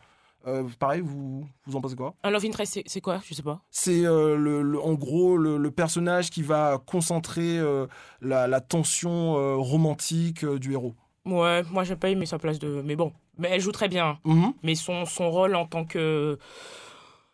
[0.47, 2.13] Euh, pareil, vous, vous en pensez quoi?
[2.23, 3.19] Un love interest, c'est- quoi?
[3.27, 3.59] Je sais pas.
[3.69, 7.85] C'est euh, le, le- en gros le, le personnage qui va concentrer euh,
[8.21, 10.95] la, la tension romantique du héros.
[11.25, 12.81] Ouais, moi j'ai pas aimé sa place de.
[12.85, 14.17] Mais bon, mais elle joue très bien.
[14.23, 14.53] Mhm.
[14.63, 16.37] Mais son, son rôle en tant que.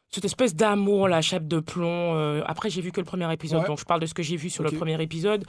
[0.10, 2.42] Cette espèce d'amour, la chape de plomb.
[2.46, 3.68] Après, j'ai vu que le premier épisode, Ouais.
[3.68, 5.44] donc je parle de ce que j'ai vu sur le premier épisode.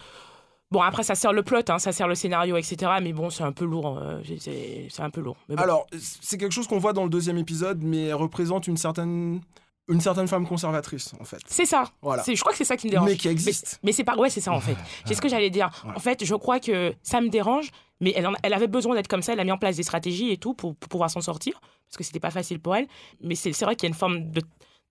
[0.71, 2.93] Bon, après, ça sert le plot, hein, ça sert le scénario, etc.
[3.01, 3.99] Mais bon, c'est un peu lourd.
[4.03, 5.37] euh, c'est un peu lourd.
[5.49, 5.63] Mais bon.
[5.63, 9.41] Alors, c'est quelque chose qu'on voit dans le deuxième épisode, mais elle représente une certaine,
[9.89, 11.39] une certaine femme conservatrice, en fait.
[11.47, 11.85] c'est ça.
[12.03, 12.23] Voilà.
[12.25, 13.09] C'est- Je crois que c'est ça qui me dérange.
[13.09, 13.79] Mais qui existe.
[13.85, 14.17] Mais c'est pas.
[14.17, 14.75] Ouais, c'est ça en fait.
[15.05, 15.71] C'est ce que j'allais dire.
[15.85, 15.93] Ouais.
[15.95, 19.07] En fait, je crois que ça me dérange, mais elle, en- elle avait besoin d'être
[19.09, 19.35] comme ça.
[19.35, 21.99] Elle a mis en place des stratégies et tout pour, pour pouvoir s'en sortir, parce
[21.99, 22.89] que c'était pas facile pour elle.
[23.23, 24.33] Mais c'est vrai qu'il y a une forme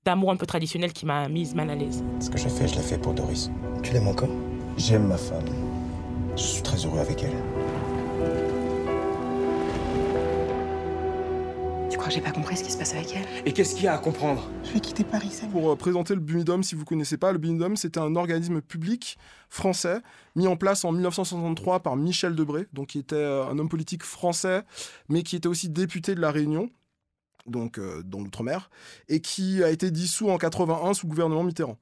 [0.05, 2.03] d'amour un peu traditionnel qui m'a mise mal à l'aise.
[2.21, 3.49] Ce que j'ai fait, je l'ai fait pour Doris.
[3.81, 4.29] Tu l'aimes encore?
[4.77, 5.45] J'aime ma femme.
[6.35, 7.35] Je suis très heureux avec elle.
[11.89, 13.25] Tu crois que j'ai pas compris ce qui se passe avec elle?
[13.45, 14.49] Et qu'est-ce qu'il y a à comprendre?
[14.63, 17.37] Je vais quitter Paris, ça Pour euh, présenter le Bumidum, si vous connaissez pas, le
[17.37, 19.17] Bumidum, c'était un organisme public
[19.47, 19.99] français
[20.35, 24.03] mis en place en 1963 par Michel Debré, donc qui était euh, un homme politique
[24.03, 24.63] français,
[25.07, 26.71] mais qui était aussi député de la Réunion,
[27.45, 28.71] donc euh, dans l'outre-mer,
[29.07, 31.77] et qui a été dissous en 81 sous le gouvernement Mitterrand.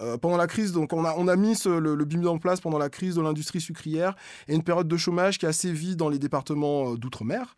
[0.00, 2.60] Euh, pendant la crise, donc on a, on a mis le, le Bumidum en place
[2.60, 4.16] pendant la crise de l'industrie sucrière
[4.48, 7.56] et une période de chômage qui a sévi dans les départements euh, d'outre-mer.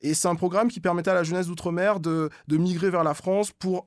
[0.00, 3.14] Et c'est un programme qui permettait à la jeunesse d'outre-mer de, de migrer vers la
[3.14, 3.86] France pour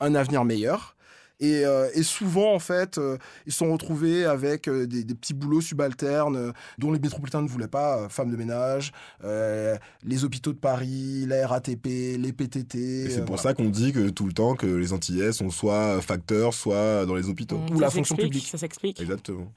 [0.00, 0.96] un avenir meilleur.
[1.42, 5.14] Et, euh, et souvent, en fait, euh, ils se sont retrouvés avec euh, des, des
[5.14, 8.92] petits boulots subalternes euh, dont les métropolitains ne voulaient pas, euh, femmes de ménage,
[9.24, 13.10] euh, les hôpitaux de Paris, la RATP, les PTT.
[13.10, 13.42] C'est pour voilà.
[13.42, 17.16] ça qu'on dit que tout le temps que les Antillais sont soit facteurs, soit dans
[17.16, 17.58] les hôpitaux.
[17.58, 18.46] Mm, Ou la fonction publique.
[18.46, 19.00] Ça s'explique.
[19.00, 19.50] Exactement.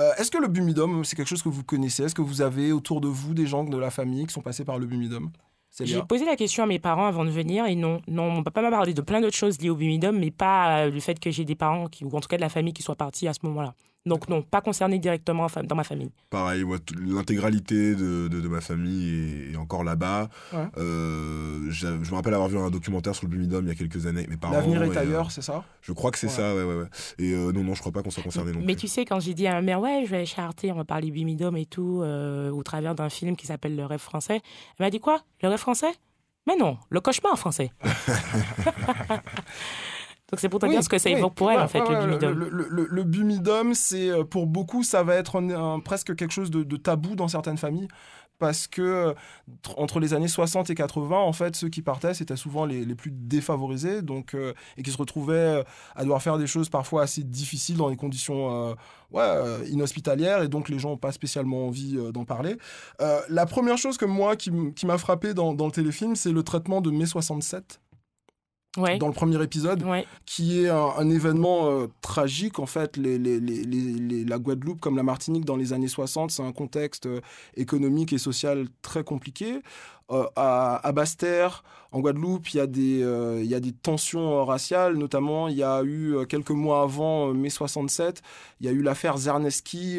[0.00, 2.04] Euh, Est-ce que le Bumidum, c'est quelque chose que vous connaissez?
[2.04, 4.64] Est-ce que vous avez autour de vous des gens de la famille qui sont passés
[4.64, 5.30] par le Bumidum
[5.80, 8.62] J'ai posé la question à mes parents avant de venir et non, non, mon papa
[8.62, 11.30] m'a parlé de plein d'autres choses liées au Bumidum, mais pas euh, le fait que
[11.30, 13.34] j'ai des parents qui, ou en tout cas de la famille qui soient partis à
[13.34, 13.74] ce moment-là.
[14.06, 16.10] Donc non, pas concerné directement dans ma famille.
[16.30, 16.64] Pareil,
[17.06, 20.28] l'intégralité de, de- de ma famille est, est encore là-bas.
[20.52, 20.66] Ouais.
[20.78, 24.06] Euh, je me rappelle avoir vu un documentaire sur le Bumidum il y a quelques
[24.06, 24.54] années avec mes parents.
[24.54, 25.64] L'avenir et, est euh, ailleurs, c'est ça?
[25.82, 26.32] je crois que c'est Ouais.
[26.32, 26.86] ça, ouais, ouais, ouais.
[27.18, 28.82] Et euh, non, non, je crois pas qu'on soit concerné non Mais plus.
[28.82, 30.84] tu sais, quand j'ai dit à ma mère, ouais, je vais chez Arte, on va
[30.84, 34.40] parler Bumidum et tout, euh, au travers d'un film qui s'appelle Le rêve français,
[34.78, 35.20] elle m'a dit quoi?
[35.42, 35.90] Le rêve français?
[36.46, 37.72] Mais non, le cauchemar français.
[40.30, 41.16] Donc c'est pour te Oui, dire ce que ça oui.
[41.16, 42.32] évoque pour elle, Ouais, en fait, ouais, le Bumidum.
[42.34, 46.50] Le, le- Bumidum, c'est euh, pour beaucoup, ça va être un- un- presque quelque chose
[46.50, 47.88] de, de tabou dans certaines familles.
[48.38, 49.14] Parce que
[49.64, 52.84] tr- entre les années 60 et 80, en fait, ceux qui partaient, c'était souvent les,
[52.84, 55.62] les plus défavorisés, donc euh, et qui se retrouvaient euh,
[55.94, 58.74] à devoir faire des choses parfois assez difficiles dans des conditions euh,
[59.12, 62.56] ouais, inhospitalières, et donc les gens n'ont pas spécialement envie euh, d'en parler.
[63.30, 66.42] La première chose que moi qui, qui m'a frappé dans, dans le téléfilm, c'est le
[66.42, 67.80] traitement de mai 67
[68.76, 68.98] Ouais.
[68.98, 70.04] dans le premier épisode Ouais.
[70.26, 72.58] qui est un, un événement euh, tragique.
[72.58, 75.88] En fait, les, les- les- les- les- la Guadeloupe, comme la Martinique dans les années
[75.88, 77.20] 60, c'est un contexte euh,
[77.56, 79.60] économique et social très compliqué.
[80.12, 85.48] Euh, à, à Basse-Terre, en Guadeloupe, il y, a des, euh, tensions euh, raciales, notamment
[85.48, 88.22] il y a eu quelques mois avant mai 67,
[88.60, 89.98] il y a eu l'affaire Zerneski,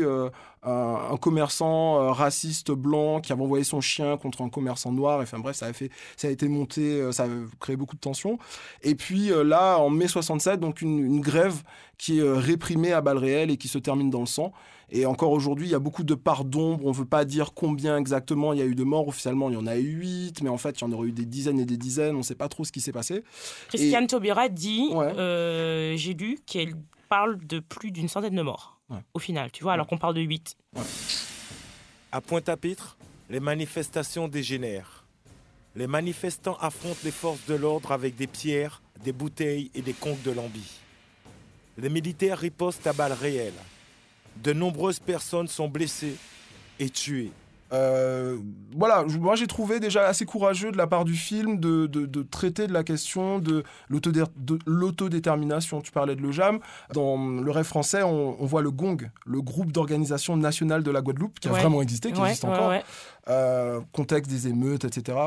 [0.63, 5.19] un, commerçant raciste blanc qui avait envoyé son chien contre un commerçant noir.
[5.21, 7.27] Enfin bref, ça a, été monté, ça a
[7.59, 8.37] créé beaucoup de tensions.
[8.83, 11.63] Et puis là, en mai 67, donc une, une grève
[11.97, 14.53] qui est réprimée à balles réelles et qui se termine dans le sang.
[14.89, 16.85] Et encore aujourd'hui, il y a beaucoup de parts d'ombre.
[16.85, 19.07] On ne veut pas dire combien exactement il y a eu de morts.
[19.09, 21.11] Officiellement, il y en a eu 8, mais en fait, il y en aurait eu
[21.11, 22.15] des dizaines et des dizaines.
[22.15, 23.23] On ne sait pas trop ce qui s'est passé.
[23.67, 25.13] Christiane Taubira dit, Ouais.
[25.17, 26.73] euh, j'ai lu qu'elle
[27.09, 28.99] parle de plus d'une centaine de morts, Ouais.
[29.13, 30.55] au final, tu vois, alors qu'on parle de 8.
[32.11, 32.97] À Pointe-à-Pitre,
[33.29, 35.03] les manifestations dégénèrent.
[35.75, 40.21] Les manifestants affrontent les forces de l'ordre avec des pierres, des bouteilles et des conques
[40.23, 40.63] de lambi.
[41.77, 43.53] Les militaires ripostent à balles réelles.
[44.43, 46.15] De nombreuses personnes sont blessées
[46.79, 47.31] et tuées.
[47.73, 48.37] Euh,
[48.77, 52.23] voilà, moi j'ai trouvé déjà assez courageux de la part du film de, de- de
[52.23, 55.81] traiter de la question de l'autodé- de l'autodétermination.
[55.81, 56.59] Tu parlais de l'OJAM.
[56.93, 61.01] Dans le rêve français, on, on voit le GONG, le groupe d'organisation nationale de la
[61.01, 61.59] Guadeloupe, qui a Ouais.
[61.59, 62.69] vraiment existé, qui Ouais, existe ouais, encore.
[62.69, 62.83] ouais.
[63.27, 65.17] Euh, contexte des émeutes, etc.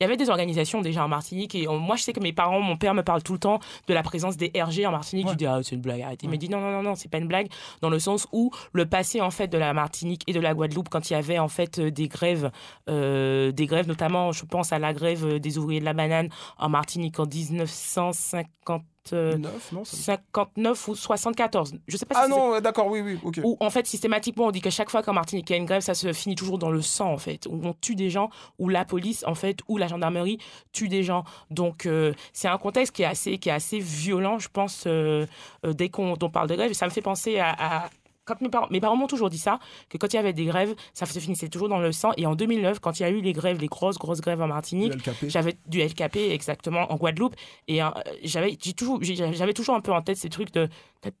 [0.00, 2.32] il y avait des organisations déjà en Martinique et euh, moi je sais que mes
[2.32, 5.28] parents, mon père me parle tout le temps de la présence des RG en Martinique.
[5.28, 6.22] Je dis ah c'est une blague, arrête.
[6.22, 7.48] Il me dit non non non non c'est pas une blague
[7.82, 10.88] dans le sens où le passé en fait de la Martinique et de la Guadeloupe
[10.88, 12.50] quand il y avait en fait euh, des grèves,
[12.88, 16.70] euh, des grèves notamment je pense à la grève des ouvriers de la banane en
[16.70, 18.82] Martinique en 1950
[19.12, 21.74] 9, non, ça- 59 ou 74.
[21.88, 23.40] Je sais pas si Ah non, ouais, d'accord, oui, oui, ok.
[23.44, 25.64] où en fait systématiquement on dit que chaque fois qu'en Martinique il y a une
[25.66, 28.30] grève ça se finit toujours dans le sang en fait où on tue des gens
[28.58, 30.38] où la police en fait ou la gendarmerie
[30.72, 34.38] tue des gens donc euh, c'est un contexte qui est assez qui est assez violent
[34.38, 35.26] je pense euh,
[35.64, 37.50] euh, dès qu'on on parle de grève ça me fait penser à,
[37.84, 37.90] à-
[38.30, 39.58] quand mes parents, mes parents m'ont toujours dit ça,
[39.88, 42.12] que quand il y avait des grèves, ça se finissait toujours dans le sang.
[42.16, 44.46] Et en 2009, quand il y a eu les grèves, les grosses, grosses grèves en
[44.46, 44.94] Martinique,
[45.26, 47.34] j'avais du LKP exactement en Guadeloupe
[47.68, 47.88] et euh,
[48.22, 50.68] j'avais j'ai toujours j'avais toujours un peu en tête ces trucs de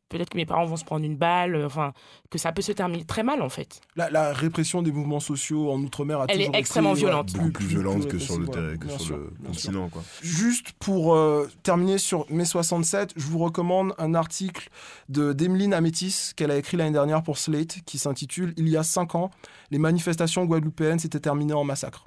[0.08, 1.92] peut-être que mes parents vont se prendre une balle euh, enfin
[2.30, 5.70] que ça peut se terminer très mal en fait La, la répression des mouvements sociaux
[5.70, 7.32] en Outre-mer a Elle est toujours été, extrêmement ouais, violente.
[7.32, 9.88] Beaucoup plus violente que sur le, ouais, que sur sûr, le continent.
[9.88, 10.02] Quoi.
[10.22, 14.68] Juste pour euh, terminer sur mai 67, je vous recommande un article
[15.08, 18.82] de d'Emeline Amétis qu'elle a écrit l'année dernière pour Slate qui s'intitule Il y a
[18.82, 19.30] cinq ans,
[19.70, 22.06] les manifestations guadeloupéennes s'étaient terminées en massacre.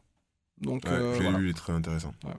[0.62, 1.40] Donc, Ouais, euh, je l'ai voilà.
[1.40, 2.14] lu, il est très intéressant.
[2.24, 2.34] Ouais.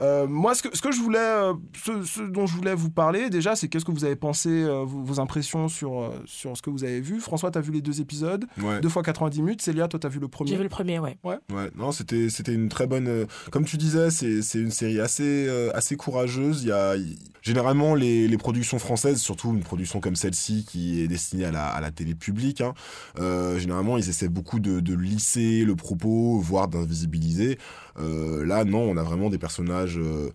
[0.00, 2.90] Euh, moi, ce que, ce que je voulais, euh, ce, ce dont je voulais vous
[2.90, 6.56] parler déjà, c'est qu'est-ce que vous avez pensé, euh, vos, vos impressions sur, euh, sur
[6.56, 7.20] ce que vous avez vu.
[7.20, 8.80] François, tu as vu les deux épisodes, Ouais.
[8.80, 9.62] deux fois 90 minutes.
[9.62, 10.50] Célia, toi, tu as vu le premier.
[10.50, 11.38] j'ai vu le premier ouais Ouais,
[11.76, 13.08] non, c'était c'était une très bonne.
[13.08, 16.62] euh, comme tu disais, c'est c'est une série assez euh, assez courageuse.
[16.62, 16.94] Il y a
[17.42, 21.66] généralement les, les productions françaises, surtout une production comme celle-ci qui est destinée à la
[21.66, 22.60] à la télé publique.
[22.60, 22.74] hein,
[23.18, 27.58] euh, généralement, ils essaient beaucoup de, de lisser le propos, voire d'invisibiliser.
[27.98, 30.30] Euh, là, non, on a vraiment des personnages euh,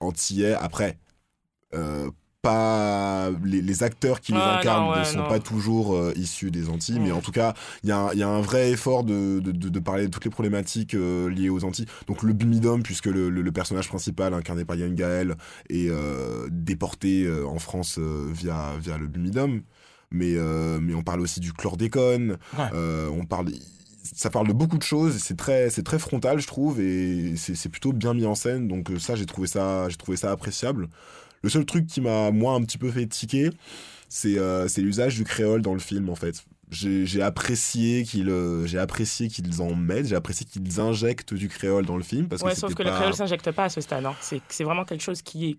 [0.00, 0.54] antillais.
[0.54, 0.98] Après.
[1.74, 5.28] euh, pas les, les acteurs qui les Ah, incarnent ouais, ne sont non.
[5.28, 8.18] pas toujours euh, issus des Antilles, mais en tout cas, il y, a un- il
[8.20, 11.28] y a un vrai effort de, de, de- de parler de toutes les problématiques euh,
[11.28, 11.86] liées aux Antilles.
[12.06, 15.34] Donc le Bumidum, puisque le, le- le personnage principal, incarné par Yann Gaël,
[15.68, 19.62] est euh, déporté euh, en France euh, via, via le Bumidum.
[20.12, 22.70] Mais, euh, mais on parle aussi du chlordécone, Ouais.
[22.72, 23.48] euh, on parle...
[24.02, 27.54] Ça parle de beaucoup de choses, c'est très, c'est très frontal, je trouve, et c'est
[27.54, 28.68] c'est plutôt bien mis en scène.
[28.68, 30.88] Donc euh, ça, j'ai trouvé ça, j'ai trouvé ça appréciable.
[31.42, 33.50] Le seul truc qui m'a, moi, un petit peu fait tiquer,
[34.08, 36.44] c'est euh, c'est l'usage du créole dans le film en fait.
[36.70, 41.86] J'ai apprécié qu'ils euh, j'ai apprécié qu'ils en mettent, j'ai apprécié qu'ils injectent du créole
[41.86, 44.04] dans le film parce ouais que sauf que le créole s'injecte pas à ce stade
[44.04, 44.14] hein.
[44.20, 45.56] c'est c'est vraiment quelque chose qui est,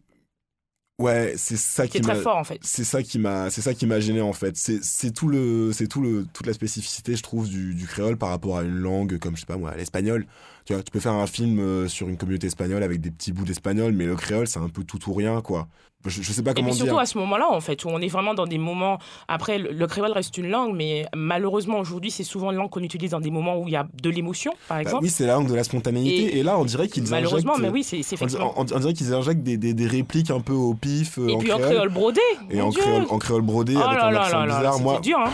[0.99, 3.49] Ouais, c'est ça qui qui, est très m'a fort en fait c'est ça qui m'a
[3.49, 4.57] c'est ça qui m'a gêné en fait.
[4.57, 8.17] C'est c'est tout le c'est tout le toute la spécificité je trouve du, du créole
[8.17, 10.27] par rapport à une langue comme je sais pas moi l'espagnol.
[10.69, 13.31] Tu vois, tu peux faire un film euh, sur une communauté espagnole avec des petits
[13.31, 15.67] bouts d'espagnol mais le créole c'est un peu tout ou rien quoi.
[16.05, 16.99] Je, je sais pas Et comment puis surtout dire.
[16.99, 18.99] à ce moment-là, en fait, où on est vraiment dans des moments.
[19.27, 22.83] Après, le, le créole reste une langue, mais malheureusement aujourd'hui, c'est souvent une langue qu'on
[22.83, 25.03] utilise dans des moments où il y a de l'émotion, par Bah exemple.
[25.03, 27.63] oui, c'est la langue de la spontanéité et, Et- là on dirait qu'ils malheureusement, injectent-
[27.67, 28.53] mais oui, c'est c'est On, dirait- effectivement.
[28.55, 31.33] on- on dirait qu'ils injectent des, des, des répliques un peu au pif euh, Et
[31.35, 32.21] en puis en créole, créole brodé.
[32.51, 34.79] et en créole, en créole brodé Oh avec là un là accent là bizarre.
[34.79, 35.31] Moi, dur, hein.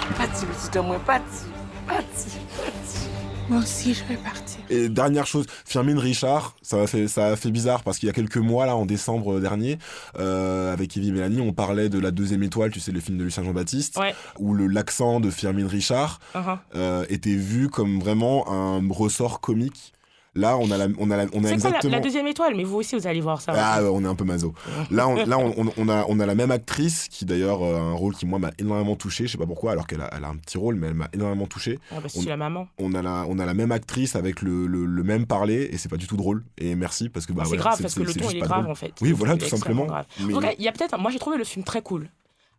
[3.49, 4.59] Moi, aussi, je vais partir.
[4.69, 8.09] et dernière chose, Firmin Richard, ça a fait ça a fait bizarre parce qu'il y
[8.09, 9.77] a quelques mois là, en décembre dernier,
[10.19, 13.17] euh, avec Evie et Mélanie, on parlait de la deuxième étoile, tu sais le film
[13.17, 14.15] de Lucien Jean-Baptiste, Ouais.
[14.39, 16.57] où le l'accent de Firmin Richard Uh-huh.
[16.75, 19.93] euh, était vu comme vraiment un ressort comique.
[20.35, 21.93] Là, on a la, on a la, on a C'est quoi la, exactement.
[21.93, 22.55] la deuxième étoile?
[22.55, 23.53] Mais vous aussi, vous allez voir ça.
[23.55, 24.53] Ah, ouais, on est un peu mazo.
[24.91, 27.93] Là, on, là, on, a, on a la même actrice qui d'ailleurs euh, a un
[27.93, 29.27] rôle qui moi m'a énormément touché.
[29.27, 31.07] Je sais pas pourquoi, alors qu'elle a, elle a un petit rôle, mais elle m'a
[31.13, 31.79] énormément touché.
[31.91, 32.67] Ah, bah, c'est on- la maman.
[32.79, 35.77] On a la, on a la même actrice avec le, le, le même parler et
[35.77, 36.43] c'est pas du tout drôle.
[36.57, 38.59] Et merci parce que bah c'est voilà, grave parce que le ton il est grave
[38.63, 38.71] drôle.
[38.71, 38.91] en fait.
[39.01, 39.85] Oui, voilà, tout simplement.
[39.85, 40.05] grave.
[40.19, 40.97] Mais- En tout cas, il y a peut-être.
[40.99, 42.09] Moi, j'ai trouvé le film très cool.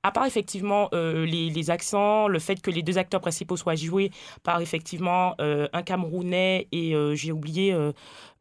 [0.06, 4.12] À part effectivement euh, les, accents, le fait que les deux acteurs principaux soient joués
[4.44, 7.76] par effectivement euh, un Camerounais et euh, j'ai oublié,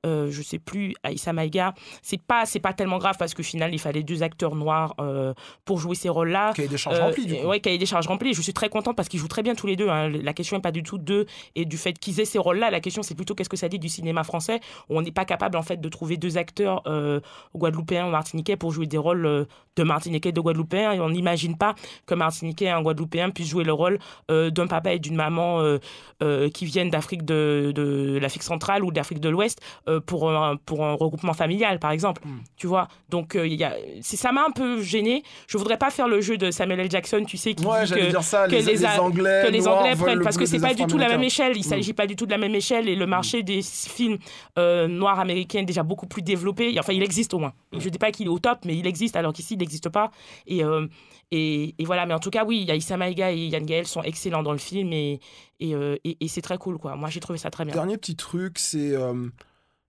[0.06, 1.74] euh, euh, je sais plus, Aïssa Maïga.
[2.01, 5.34] C'est pas, c'est pas tellement grave parce qu'au final, il fallait deux acteurs noirs euh,
[5.66, 6.53] pour jouer ces rôles-là.
[6.56, 7.47] Cahier des charges Euh, rempli, du coup.
[7.47, 8.34] Ouais, cahier des charges rempli.
[8.34, 9.89] Je suis très contente parce qu'ils jouent très bien tous les deux.
[9.89, 10.10] hein.
[10.10, 11.26] La question n'est pas du tout d'eux
[11.56, 12.70] et du fait qu'ils aient ces rôles-là.
[12.72, 15.26] La question, c'est plutôt qu'est-ce que ça dit du cinéma français où on n'est pas
[15.26, 17.20] capable en fait de trouver deux acteurs euh,
[17.56, 19.45] guadeloupéens ou martiniquais pour jouer des rôles euh,
[19.76, 20.93] de martiniquais et de guadeloupéens.
[20.93, 21.76] Et on n'imagine pas
[22.06, 23.99] que martiniquais et un guadeloupéen puissent jouer le rôle
[24.32, 25.80] euh, d'un papa et d'une maman euh,
[26.24, 30.58] euh, qui viennent d'Afrique de, de l'Afrique centrale ou d'Afrique de l'Ouest euh, pour un,
[30.58, 32.22] pour un regroupement familial, par exemple.
[32.26, 32.39] Mm.
[32.58, 32.88] Tu vois.
[33.10, 35.24] Donc euh, il y a, ça m'a un peu gêné.
[35.48, 36.91] Je voudrais pas faire le jeu de Samuel L.
[36.91, 39.80] Jackson, tu sais, qui Ouais, dit que dire ça, que les, Anglais, que les noirs
[39.80, 41.56] Anglais veulent prennent parce que c'est pas du tout la même échelle.
[41.56, 44.18] Il s'agit pas du tout de la même échelle et le marché des films
[44.58, 46.76] euh, noirs américains est déjà beaucoup plus développé.
[46.80, 47.54] Enfin, il existe au moins.
[47.78, 50.12] Je dis pas qu'il est au top, mais il existe alors qu'ici il n'existe pas.
[50.48, 50.88] Et, euh,
[51.32, 52.06] et, et voilà.
[52.06, 54.93] Mais en tout cas, oui, Issa Maïga et Yann Gaël sont excellents dans le film
[54.93, 55.20] et,
[55.60, 56.96] et, euh, c'est très cool quoi.
[56.96, 57.74] Moi, j'ai trouvé ça très bien.
[57.74, 59.28] Dernier petit truc, c'est euh,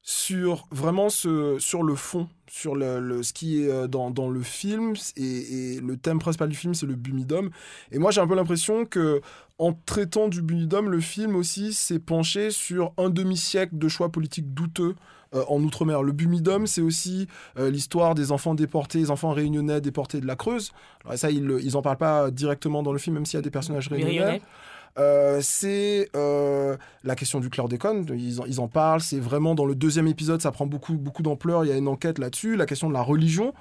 [0.09, 4.31] sur vraiment ce, sur le fond, sur le, le- ce qui est euh, dans, dans
[4.31, 4.95] le film.
[5.17, 7.51] Et, et le thème principal du film, c'est le bumidum.
[7.91, 9.21] Et moi, j'ai un peu l'impression que
[9.59, 14.55] en traitant du bumidum, le film aussi s'est penché sur un demi-siècle de choix politiques
[14.55, 14.95] douteux
[15.35, 16.05] euh, en Outre-mer.
[16.05, 17.27] Le bumidum, c'est aussi
[17.59, 20.71] euh, l'histoire des enfants déportés, les enfants réunionnais déportés de la Creuse.
[21.05, 23.43] Alors ça, ils, ils en parlent pas directement dans le film, même s'il y a
[23.43, 24.41] des personnages réunionnais.
[24.99, 29.67] Euh, c'est euh, la question du chlordécone, ils en, ils en parlent, c'est vraiment dans
[29.67, 32.65] le deuxième épisode, ça prend beaucoup, beaucoup d'ampleur, il y a une enquête là-dessus, la
[32.65, 33.53] question de la religion.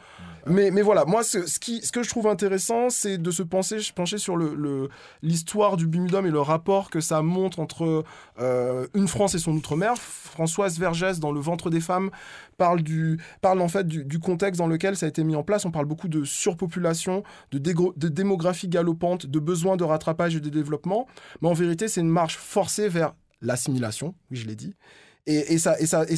[0.48, 3.42] Mais, mais voilà, moi, ce, ce, qui, ce que je trouve intéressant, c'est de se
[3.42, 3.80] pencher
[4.20, 4.90] sur le- le-
[5.24, 8.04] l'histoire du bumidum et le rapport que ça montre entre
[8.40, 9.98] euh, une France et son outre-mer.
[9.98, 12.12] Françoise Vergès, dans Le ventre des femmes,
[12.58, 15.42] parle, du, parle en fait du, du contexte dans lequel ça a été mis en
[15.42, 15.66] place.
[15.66, 20.50] On parle beaucoup de surpopulation, de, de démographie galopante, de besoin de rattrapage et de
[20.50, 21.08] développement.
[21.42, 24.76] Mais en vérité, c'est une marche forcée vers l'assimilation, oui, je l'ai dit.
[25.28, 25.76] Et, ça,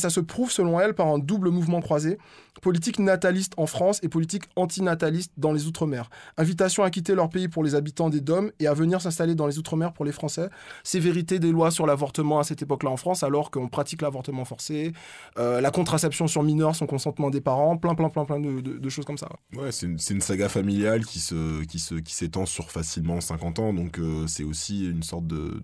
[0.10, 2.18] se prouve, selon elle, par un double mouvement croisé
[2.62, 6.10] politique nataliste en France et politique antinataliste dans les Outre-mer.
[6.38, 9.47] Invitation à quitter leur pays pour les habitants des DOM et à venir s'installer dans
[9.47, 10.49] les Outre-mer pour les Français.
[10.84, 14.93] Sévérité des lois sur l'avortement à cette époque-là en France, alors qu'on pratique l'avortement forcé,
[15.38, 19.05] euh, la contraception sur mineurs sans consentement des parents, plein, plein, plein, plein de, choses
[19.05, 19.30] comme ça.
[19.55, 24.89] Ouais, c'est une, saga familiale qui s'étend sur facilement 50 ans, donc euh, c'est aussi
[24.89, 25.62] une sorte de,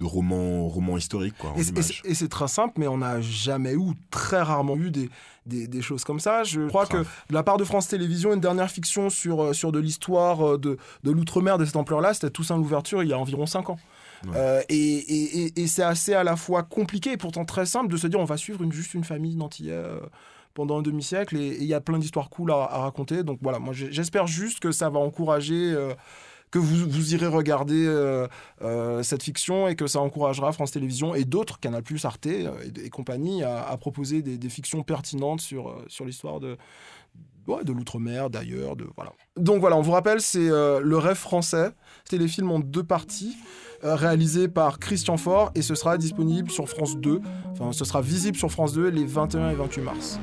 [0.00, 1.50] de roman roman historique quoi.
[1.50, 5.10] en Et c'est- très simple, mais on n'a jamais eu, très rarement eu des,
[5.46, 6.42] des, des choses comme ça.
[6.44, 9.72] Je crois que de la part de France Télévisions, une dernière fiction sur, euh, sur
[9.72, 13.18] de l'histoire euh, de, de l'outre-mer de cette ampleur-là, c'était Toussaint l'ouverture il y a
[13.18, 13.78] environ 5 ans.
[14.24, 14.32] Ouais.
[14.36, 17.88] Euh, et et, et, et c'est assez à la fois compliqué et pourtant très simple
[17.92, 19.98] de se dire on va suivre une, juste une famille d'Antillais euh,
[20.54, 23.22] pendant un demi-siècle et il y a plein d'histoires cool à, à raconter.
[23.22, 25.94] Donc voilà, moi j'espère juste que ça va encourager, euh,
[26.50, 28.26] que vous, vous irez regarder euh,
[28.62, 32.50] euh, cette fiction et que ça encouragera France Télévisions et d'autres, Canal+, Arte euh,
[32.82, 36.56] et, compagnie, à, proposer des, des fictions pertinentes sur, sur l'histoire de,
[37.64, 38.76] de l'outre-mer, d'ailleurs.
[38.76, 39.12] De, voilà.
[39.36, 41.70] Donc voilà, on vous rappelle, c'est Le Rêve français,
[42.08, 43.36] téléfilm en deux parties,
[43.82, 47.22] euh, réalisé par Christian Faure et ce sera disponible sur France 2,
[47.52, 50.20] enfin ce sera visible sur France 2 les 21 et 28 mars.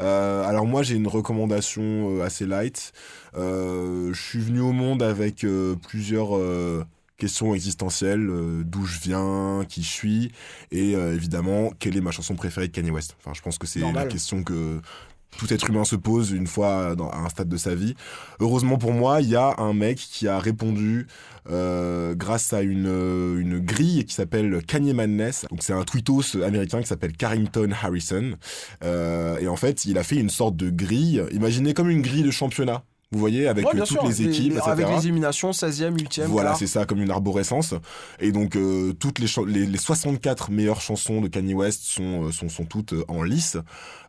[0.00, 2.92] Euh, alors moi j'ai une recommandation euh, assez light.
[3.36, 5.46] Euh, je suis venu au monde avec
[5.86, 6.30] plusieurs
[7.16, 10.32] questions existentielles, euh, d'où je viens, qui je suis,
[10.70, 13.16] et euh, évidemment quelle est ma chanson préférée de Kanye West.
[13.20, 14.80] Enfin je pense que c'est la question que
[15.36, 17.94] tout être humain se pose une fois dans, à un stade de sa vie.
[18.40, 21.06] Heureusement pour moi, il y a un mec qui a répondu
[21.50, 25.46] euh, grâce à une, euh, une grille qui s'appelle Kanye Madness.
[25.50, 28.32] Donc c'est un tweetos américain qui s'appelle Carrington Harrison.
[28.82, 32.22] Euh, et en fait, il a fait une sorte de grille, imaginez comme une grille
[32.22, 32.82] de championnat.
[33.12, 34.68] Vous voyez, avec Ouais, euh, toutes sûr, les équipes, etc.
[34.68, 36.24] Avec les éliminations, 16e, 8e.
[36.24, 37.72] Voilà, c'est ça, comme une arborescence.
[38.18, 42.32] Et donc, euh, toutes les, les, les 64 meilleures chansons de Kanye West sont, euh,
[42.32, 43.56] sont, sont toutes en lice.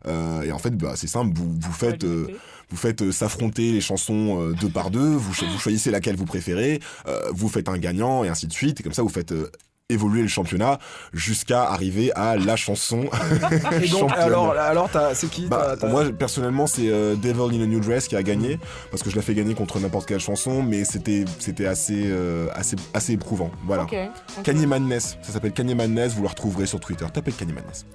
[0.06, 2.26] Euh, et en fait, bah, c'est simple, vous, vous faites, euh,
[2.70, 6.16] vous faites euh, s'affronter les chansons euh, deux par deux, vous, cho- vous choisissez laquelle
[6.16, 8.80] vous préférez, euh, vous faites un gagnant, et ainsi de suite.
[8.80, 9.48] Et comme ça, vous faites euh,
[9.90, 10.78] évoluer le championnat
[11.14, 13.08] jusqu'à arriver à la chanson.
[13.82, 17.58] Et donc, alors, alors t'as- c'est qui Bah, t'as- t'as- moi personnellement c'est euh, Devil
[17.58, 18.58] in a New Dress qui a gagné
[18.90, 22.48] parce que je l'ai fait gagner contre n'importe quelle chanson mais c'était c'était assez euh,
[22.54, 23.94] assez assez éprouvant voilà Ok.
[24.38, 24.44] ok.
[24.44, 27.86] Kanye Madness ça s'appelle Kanye Madness vous le retrouverez sur Twitter tapez Kanye Madness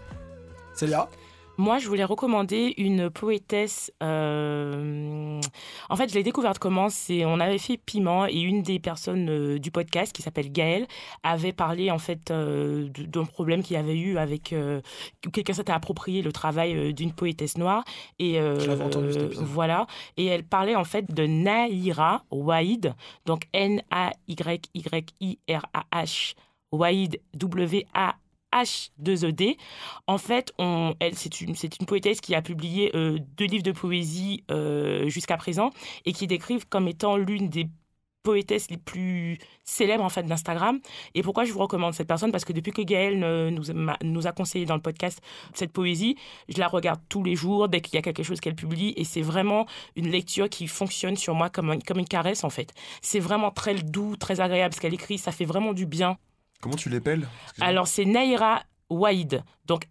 [0.73, 1.07] Célia?
[1.58, 3.91] Moi, je voulais recommander une poétesse.
[4.01, 5.39] euh,
[5.89, 6.89] En fait, je l'ai découverte comment?
[6.89, 10.88] C'est on avait fait Piment et une des personnes euh, du podcast qui s'appelle Gaëlle
[11.22, 14.82] avait parlé en fait euh, d'un problème qu'il y avait eu avec que
[15.32, 17.84] quelqu'un s'était approprié le travail d'une poétesse noire
[18.20, 19.86] et Je l'avais entendu, voilà
[20.18, 22.93] et elle parlait en fait de Naïra Waïd
[23.26, 26.34] donc N A Y Y I R A H
[26.72, 28.16] Waïd W A
[28.54, 29.58] H2ED.
[30.08, 30.54] En fait,
[30.99, 31.56] elle, c'est une,
[31.88, 35.72] poétesse qui a publié euh, deux livres de poésie euh, jusqu'à présent
[36.06, 37.68] et qui décrivent comme étant l'une des
[38.24, 40.80] poétesses les plus célèbres en fait d'Instagram.
[41.14, 42.32] Et pourquoi je vous recommande cette personne?
[42.32, 45.22] Parce que depuis que Gaëlle euh, nous, a- conseillé dans le podcast
[45.54, 46.16] cette poésie,
[46.47, 49.04] je la regarde tous les jours dès qu'il y a quelque chose qu'elle publie et
[49.04, 52.74] c'est vraiment une lecture qui fonctionne sur moi comme, comme une caresse en fait.
[53.01, 56.18] C'est vraiment très doux, très agréable ce qu'elle écrit, ça fait vraiment du bien.
[56.64, 57.28] Comment tu Excuse-moi.
[57.59, 59.43] Alors, c'est Naïra Waïd.
[59.66, 59.84] Donc,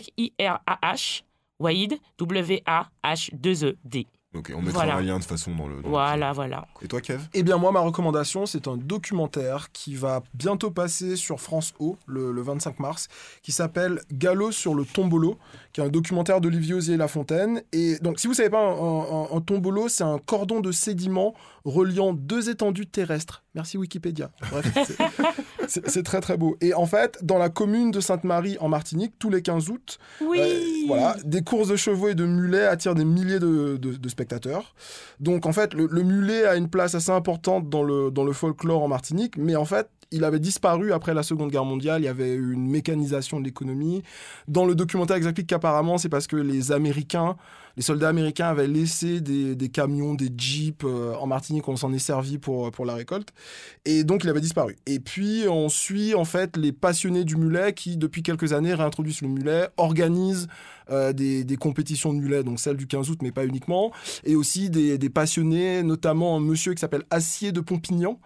[0.00, 1.22] N-A-Y-Y-I-R-A-H.
[1.58, 4.06] Waïd, W-A-H-2-E-D.
[4.32, 4.94] Ok, on mettra Voilà.
[4.96, 5.74] un lien de toute façon dans le.
[5.78, 6.68] dans le- Voilà, voilà.
[6.82, 7.20] Et toi, Kev?
[7.34, 11.96] Eh bien, moi, ma recommandation, c'est un documentaire qui va bientôt passer sur France O
[12.06, 13.08] le, le 25 mars,
[13.42, 15.36] qui s'appelle Galop sur le tombolo,
[15.72, 17.62] qui est un documentaire d'Olivier Osier-Lafontaine.
[17.72, 21.34] Et donc, si vous savez pas, un, un- un tombolo, c'est un cordon de sédiments
[21.64, 23.42] reliant deux étendues terrestres.
[23.54, 24.30] Merci Wikipédia.
[24.50, 24.66] Bref,
[25.68, 26.56] c'est- très très beau.
[26.60, 30.38] Et en fait, dans la commune de Sainte-Marie en Martinique, tous les 15 août, Oui.
[30.40, 34.08] euh, voilà, des courses de chevaux et de mulets attirent des milliers de, de- de
[34.08, 34.74] spectateurs.
[35.20, 38.32] Donc en fait, le, le mulet a une place assez importante dans le, dans le
[38.32, 42.02] folklore en Martinique, mais en fait, il avait disparu après la Seconde Guerre mondiale.
[42.02, 44.02] Il y avait eu une mécanisation de l'économie.
[44.48, 47.36] Dans le documentaire, ils expliquent qu'apparemment, c'est parce que les Américains,
[47.76, 51.68] les soldats américains avaient laissé des, camions, des jeeps euh, en Martinique.
[51.68, 53.28] On s'en est servi pour, pour la récolte.
[53.84, 54.76] Et donc, il avait disparu.
[54.86, 59.22] Et puis, on suit en fait les passionnés du mulet qui, depuis quelques années, réintroduisent
[59.22, 60.48] le mulet, organisent
[60.90, 63.92] euh, des, des compétitions de mulet, donc celle du 15 août, mais pas uniquement,
[64.24, 68.18] et aussi des, des passionnés, notamment un monsieur qui s'appelle Acier de Pompignan,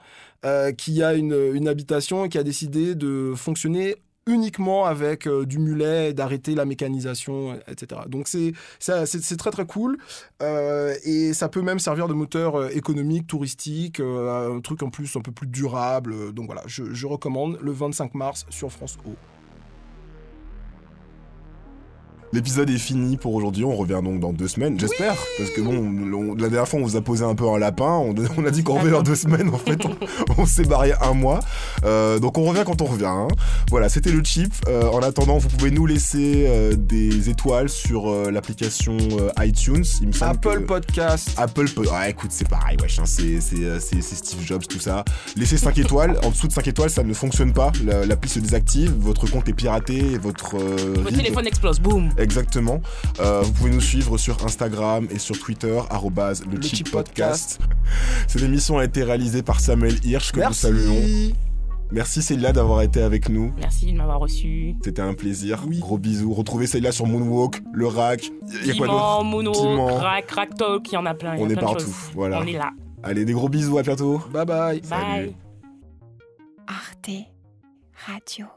[0.45, 5.59] euh, qui a une, habitation et qui a décidé de fonctionner uniquement avec euh, du
[5.59, 8.03] mulet, et d'arrêter la mécanisation, etc.
[8.09, 9.99] Donc c'est très très cool
[10.42, 15.20] euh, et ça peut même servir de moteur économique, touristique, un truc en plus un
[15.20, 16.32] peu plus durable.
[16.32, 19.14] Donc voilà, je, je recommande le 25 mars sur France O.
[22.35, 23.64] L'épisode est fini pour aujourd'hui.
[23.64, 25.14] On revient donc dans deux semaines, j'espère.
[25.39, 27.85] Parce que bon, on- la dernière fois, on vous a posé un peu un lapin.
[27.99, 29.51] On, on a dit qu'on revenait dans deux semaines.
[29.51, 29.95] En fait, on,
[30.39, 31.39] on s'est barré un mois.
[31.85, 33.05] Euh, donc on revient quand on revient.
[33.07, 33.28] hein.
[33.70, 34.53] Voilà, c'était le chip.
[34.68, 38.97] Euh, en attendant, vous pouvez nous laisser euh, des étoiles sur l'application
[39.41, 39.85] iTunes.
[40.01, 41.30] Il me semble Apple que- Podcast.
[41.37, 44.80] Apple Pod- Ouais, écoute, c'est pareil, wesh, hein, c'est, c'est, c'est- c'est Steve Jobs, tout
[44.80, 45.05] ça.
[45.37, 46.18] Laissez 5 étoiles.
[46.24, 47.70] En dessous de 5 étoiles, ça ne fonctionne pas.
[47.85, 48.93] La- L'appli se désactive.
[48.99, 50.18] Votre compte est piraté.
[50.18, 52.11] Votre, Votre téléphone explose, boum.
[52.25, 52.81] Exactement.
[53.20, 57.61] Euh, vous pouvez nous suivre sur Instagram et sur Twitter, arrobase le, Cheap Podcast.
[58.27, 61.35] Cette émission a été réalisée par Samuel Hirsch, que nous saluons.
[61.93, 63.53] Merci Célia d'avoir été avec nous.
[63.59, 64.75] Merci de m'avoir reçu.
[64.83, 65.66] C'était un plaisir.
[65.68, 66.33] Gros bisous.
[66.33, 68.31] Retrouvez Célia sur Moonwalk, le rack.
[68.62, 69.99] Il y a quoi Piment, d'autre mono, Piment.
[69.99, 71.35] crack, crack talk, il y en a plein.
[71.35, 71.95] il y a On est plein partout.
[72.14, 72.41] Voilà.
[72.41, 72.70] On est là.
[73.03, 73.77] Allez, des gros bisous.
[73.77, 74.18] À bientôt.
[74.33, 74.81] Bye bye.
[74.81, 75.37] Bye.
[76.66, 77.11] Arte
[78.07, 78.55] Radio.com